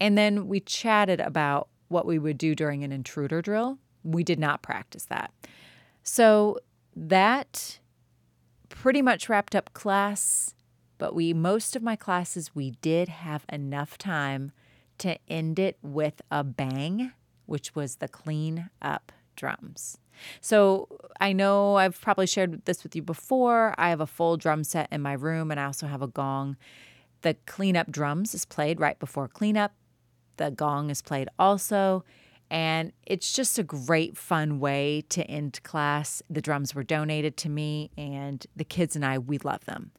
And 0.00 0.16
then 0.16 0.48
we 0.48 0.60
chatted 0.60 1.20
about 1.20 1.68
what 1.88 2.06
we 2.06 2.18
would 2.18 2.38
do 2.38 2.54
during 2.54 2.84
an 2.84 2.92
intruder 2.92 3.42
drill. 3.42 3.78
We 4.04 4.22
did 4.22 4.38
not 4.38 4.62
practice 4.62 5.04
that. 5.06 5.32
So 6.02 6.58
that 6.98 7.78
pretty 8.68 9.02
much 9.02 9.28
wrapped 9.28 9.54
up 9.54 9.72
class, 9.72 10.54
but 10.98 11.14
we 11.14 11.32
most 11.32 11.76
of 11.76 11.82
my 11.82 11.96
classes 11.96 12.54
we 12.54 12.72
did 12.82 13.08
have 13.08 13.44
enough 13.48 13.96
time 13.96 14.52
to 14.98 15.16
end 15.28 15.58
it 15.58 15.78
with 15.80 16.20
a 16.30 16.42
bang, 16.42 17.12
which 17.46 17.74
was 17.74 17.96
the 17.96 18.08
clean 18.08 18.68
up 18.82 19.12
drums. 19.36 19.98
So 20.40 20.88
I 21.20 21.32
know 21.32 21.76
I've 21.76 22.00
probably 22.00 22.26
shared 22.26 22.64
this 22.64 22.82
with 22.82 22.96
you 22.96 23.02
before. 23.02 23.74
I 23.78 23.90
have 23.90 24.00
a 24.00 24.06
full 24.06 24.36
drum 24.36 24.64
set 24.64 24.88
in 24.90 25.00
my 25.00 25.12
room 25.12 25.52
and 25.52 25.60
I 25.60 25.64
also 25.64 25.86
have 25.86 26.02
a 26.02 26.08
gong. 26.08 26.56
The 27.22 27.34
cleanup 27.46 27.90
drums 27.90 28.34
is 28.34 28.44
played 28.44 28.80
right 28.80 28.98
before 28.98 29.28
cleanup. 29.28 29.72
The 30.36 30.50
gong 30.50 30.90
is 30.90 31.02
played 31.02 31.28
also. 31.38 32.04
And 32.50 32.92
it's 33.04 33.32
just 33.32 33.58
a 33.58 33.62
great, 33.62 34.16
fun 34.16 34.58
way 34.58 35.04
to 35.10 35.22
end 35.24 35.62
class. 35.62 36.22
The 36.30 36.40
drums 36.40 36.74
were 36.74 36.82
donated 36.82 37.36
to 37.38 37.48
me, 37.48 37.90
and 37.96 38.46
the 38.56 38.64
kids 38.64 38.96
and 38.96 39.04
I, 39.04 39.18
we 39.18 39.38
love 39.38 39.64
them. 39.66 39.90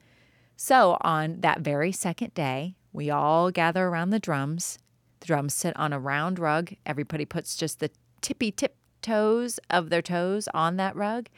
So, 0.55 0.97
on 1.01 1.41
that 1.41 1.61
very 1.61 1.91
second 1.91 2.33
day, 2.33 2.75
we 2.91 3.09
all 3.09 3.51
gather 3.51 3.87
around 3.87 4.09
the 4.09 4.19
drums. 4.19 4.79
The 5.19 5.27
drums 5.27 5.53
sit 5.53 5.75
on 5.77 5.93
a 5.93 5.99
round 5.99 6.39
rug. 6.39 6.73
Everybody 6.85 7.25
puts 7.25 7.55
just 7.55 7.79
the 7.79 7.91
tippy 8.21 8.51
tip 8.51 8.75
toes 9.01 9.59
of 9.69 9.89
their 9.89 10.01
toes 10.01 10.47
on 10.53 10.77
that 10.77 10.95
rug. 10.95 11.29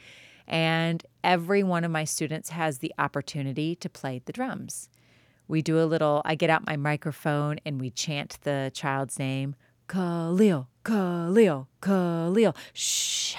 And 0.48 1.06
every 1.24 1.64
one 1.64 1.84
of 1.84 1.92
my 1.92 2.04
students 2.04 2.50
has 2.50 2.80
the 2.80 2.94
opportunity 2.98 3.76
to 3.76 3.90
play 3.90 4.22
the 4.26 4.34
drums. 4.34 4.90
We 5.48 5.62
do 5.62 5.82
a 5.82 5.86
little, 5.86 6.22
I 6.26 6.36
get 6.36 6.50
out 6.50 6.66
my 6.66 6.78
microphone 6.78 7.58
and 7.66 7.80
we 7.80 7.90
chant 7.90 8.38
the 8.42 8.72
child's 8.74 9.20
name 9.20 9.56
Khalil, 9.88 10.70
Khalil, 10.84 11.68
Khalil. 11.82 12.56
Shh. 12.74 13.36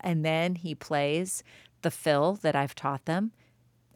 And 0.00 0.24
then 0.24 0.54
he 0.56 0.74
plays 0.74 1.42
the 1.82 1.90
fill 1.90 2.34
that 2.42 2.56
I've 2.56 2.74
taught 2.74 3.04
them. 3.04 3.32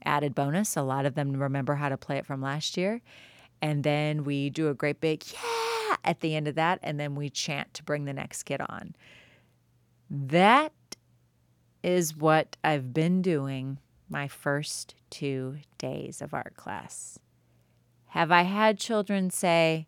Added 0.05 0.35
bonus, 0.35 0.77
a 0.77 0.83
lot 0.83 1.07
of 1.07 1.15
them 1.15 1.33
remember 1.33 1.77
how 1.77 1.89
to 1.89 1.97
play 1.97 2.19
it 2.19 2.27
from 2.27 2.43
last 2.43 2.77
year. 2.77 3.01
And 3.63 3.83
then 3.85 4.25
we 4.25 4.51
do 4.51 4.69
a 4.69 4.75
great 4.75 5.01
big 5.01 5.25
yeah 5.33 5.97
at 6.05 6.21
the 6.21 6.37
end 6.37 6.47
of 6.47 6.57
that. 6.57 6.79
And 6.83 7.01
then 7.01 7.15
we 7.15 7.31
chant 7.31 7.73
to 7.75 7.83
bring 7.83 8.05
the 8.05 8.13
next 8.13 8.43
kid 8.43 8.61
on. 8.61 8.95
That 10.11 10.73
is 11.83 12.17
what 12.17 12.57
I've 12.63 12.93
been 12.93 13.23
doing 13.23 13.79
my 14.09 14.29
first 14.29 14.95
two 15.11 15.57
days 15.79 16.21
of 16.21 16.35
art 16.35 16.57
class. 16.57 17.19
Have 18.09 18.31
I 18.31 18.43
had 18.43 18.79
children 18.79 19.31
say, 19.31 19.87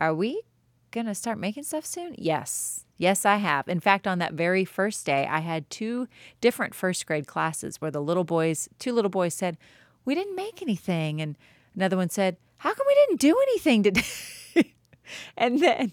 Are 0.00 0.14
we 0.14 0.42
going 0.90 1.06
to 1.06 1.14
start 1.14 1.38
making 1.38 1.64
stuff 1.64 1.84
soon? 1.86 2.14
Yes. 2.18 2.84
Yes, 2.96 3.24
I 3.24 3.36
have. 3.36 3.68
In 3.68 3.80
fact, 3.80 4.06
on 4.06 4.18
that 4.18 4.34
very 4.34 4.64
first 4.64 5.06
day, 5.06 5.26
I 5.26 5.40
had 5.40 5.70
two 5.70 6.06
different 6.40 6.74
first 6.74 7.06
grade 7.06 7.26
classes 7.26 7.80
where 7.80 7.90
the 7.90 8.02
little 8.02 8.24
boys, 8.24 8.68
two 8.78 8.92
little 8.92 9.10
boys 9.10 9.34
said, 9.34 9.56
We 10.04 10.14
didn't 10.14 10.36
make 10.36 10.60
anything. 10.60 11.20
And 11.20 11.36
another 11.74 11.96
one 11.96 12.10
said, 12.10 12.36
How 12.58 12.74
come 12.74 12.86
we 12.86 12.94
didn't 13.06 13.20
do 13.20 13.38
anything 13.42 13.82
today? 13.82 14.74
and 15.36 15.62
then 15.62 15.92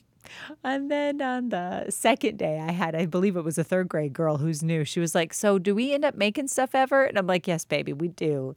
and 0.63 0.91
then 0.91 1.21
on 1.21 1.49
the 1.49 1.85
second 1.89 2.37
day, 2.37 2.59
I 2.59 2.71
had, 2.71 2.95
I 2.95 3.05
believe 3.05 3.37
it 3.37 3.43
was 3.43 3.57
a 3.57 3.63
third 3.63 3.87
grade 3.87 4.13
girl 4.13 4.37
who's 4.37 4.61
new. 4.63 4.83
She 4.83 4.99
was 4.99 5.15
like, 5.15 5.33
So 5.33 5.57
do 5.59 5.73
we 5.73 5.93
end 5.93 6.05
up 6.05 6.15
making 6.15 6.47
stuff 6.47 6.75
ever? 6.75 7.05
And 7.05 7.17
I'm 7.17 7.27
like, 7.27 7.47
Yes, 7.47 7.65
baby, 7.65 7.93
we 7.93 8.09
do. 8.09 8.55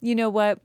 You 0.00 0.14
know 0.14 0.28
what? 0.28 0.60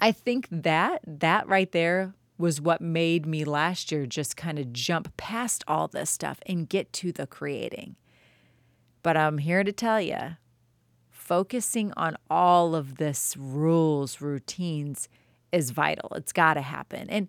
I 0.00 0.12
think 0.12 0.48
that, 0.50 1.00
that 1.06 1.48
right 1.48 1.70
there 1.72 2.14
was 2.38 2.60
what 2.60 2.80
made 2.80 3.26
me 3.26 3.44
last 3.44 3.90
year 3.90 4.06
just 4.06 4.36
kind 4.36 4.58
of 4.58 4.72
jump 4.72 5.14
past 5.16 5.64
all 5.66 5.88
this 5.88 6.08
stuff 6.08 6.38
and 6.46 6.68
get 6.68 6.92
to 6.94 7.12
the 7.12 7.26
creating. 7.26 7.96
But 9.02 9.16
I'm 9.16 9.38
here 9.38 9.64
to 9.64 9.72
tell 9.72 10.00
you 10.00 10.36
focusing 11.10 11.92
on 11.96 12.16
all 12.30 12.74
of 12.74 12.96
this 12.96 13.36
rules, 13.36 14.20
routines 14.20 15.08
is 15.52 15.72
vital. 15.72 16.10
It's 16.14 16.32
got 16.32 16.54
to 16.54 16.62
happen. 16.62 17.10
And 17.10 17.28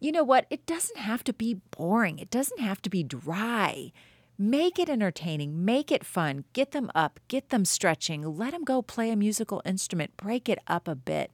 you 0.00 0.12
know 0.12 0.24
what? 0.24 0.46
It 0.50 0.66
doesn't 0.66 0.98
have 0.98 1.22
to 1.24 1.32
be 1.32 1.60
boring, 1.70 2.18
it 2.18 2.30
doesn't 2.30 2.60
have 2.60 2.82
to 2.82 2.90
be 2.90 3.02
dry. 3.02 3.92
Make 4.38 4.78
it 4.78 4.90
entertaining, 4.90 5.64
make 5.64 5.90
it 5.90 6.04
fun, 6.04 6.44
get 6.52 6.72
them 6.72 6.90
up, 6.94 7.20
get 7.26 7.48
them 7.48 7.64
stretching, 7.64 8.36
let 8.36 8.52
them 8.52 8.64
go 8.64 8.82
play 8.82 9.10
a 9.10 9.16
musical 9.16 9.62
instrument, 9.64 10.14
break 10.18 10.46
it 10.50 10.58
up 10.66 10.86
a 10.86 10.94
bit, 10.94 11.30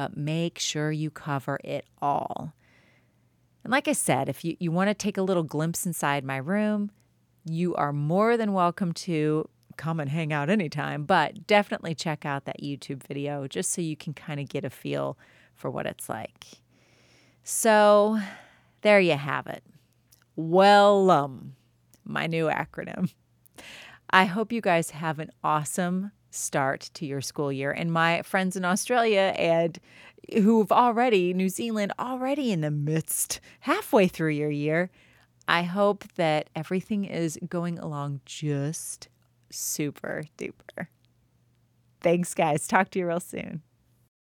but 0.00 0.16
make 0.16 0.58
sure 0.58 0.90
you 0.90 1.10
cover 1.10 1.60
it 1.62 1.84
all. 2.00 2.54
And 3.62 3.70
like 3.70 3.86
I 3.86 3.92
said, 3.92 4.30
if 4.30 4.46
you, 4.46 4.56
you 4.58 4.72
want 4.72 4.88
to 4.88 4.94
take 4.94 5.18
a 5.18 5.22
little 5.22 5.42
glimpse 5.42 5.84
inside 5.84 6.24
my 6.24 6.38
room, 6.38 6.90
you 7.44 7.74
are 7.74 7.92
more 7.92 8.38
than 8.38 8.54
welcome 8.54 8.94
to 8.94 9.46
come 9.76 10.00
and 10.00 10.08
hang 10.08 10.32
out 10.32 10.48
anytime, 10.48 11.04
but 11.04 11.46
definitely 11.46 11.94
check 11.94 12.24
out 12.24 12.46
that 12.46 12.62
YouTube 12.62 13.06
video 13.06 13.46
just 13.46 13.72
so 13.72 13.82
you 13.82 13.94
can 13.94 14.14
kind 14.14 14.40
of 14.40 14.48
get 14.48 14.64
a 14.64 14.70
feel 14.70 15.18
for 15.54 15.70
what 15.70 15.84
it's 15.84 16.08
like. 16.08 16.46
So 17.44 18.18
there 18.80 19.00
you 19.00 19.18
have 19.18 19.48
it. 19.48 19.62
Well, 20.34 21.10
um, 21.10 21.56
my 22.06 22.26
new 22.26 22.46
acronym. 22.46 23.12
I 24.08 24.24
hope 24.24 24.50
you 24.50 24.62
guys 24.62 24.92
have 24.92 25.18
an 25.18 25.30
awesome 25.44 26.12
start 26.30 26.90
to 26.94 27.06
your 27.06 27.20
school 27.20 27.52
year. 27.52 27.72
And 27.72 27.92
my 27.92 28.22
friends 28.22 28.56
in 28.56 28.64
Australia 28.64 29.34
and 29.36 29.78
who've 30.32 30.70
already, 30.72 31.34
New 31.34 31.48
Zealand, 31.48 31.92
already 31.98 32.52
in 32.52 32.60
the 32.60 32.70
midst, 32.70 33.40
halfway 33.60 34.08
through 34.08 34.30
your 34.30 34.50
year, 34.50 34.90
I 35.48 35.62
hope 35.62 36.04
that 36.14 36.48
everything 36.54 37.04
is 37.04 37.38
going 37.48 37.78
along 37.78 38.20
just 38.24 39.08
super 39.50 40.24
duper. 40.38 40.86
Thanks, 42.00 42.34
guys. 42.34 42.66
Talk 42.66 42.90
to 42.90 42.98
you 43.00 43.06
real 43.08 43.20
soon. 43.20 43.62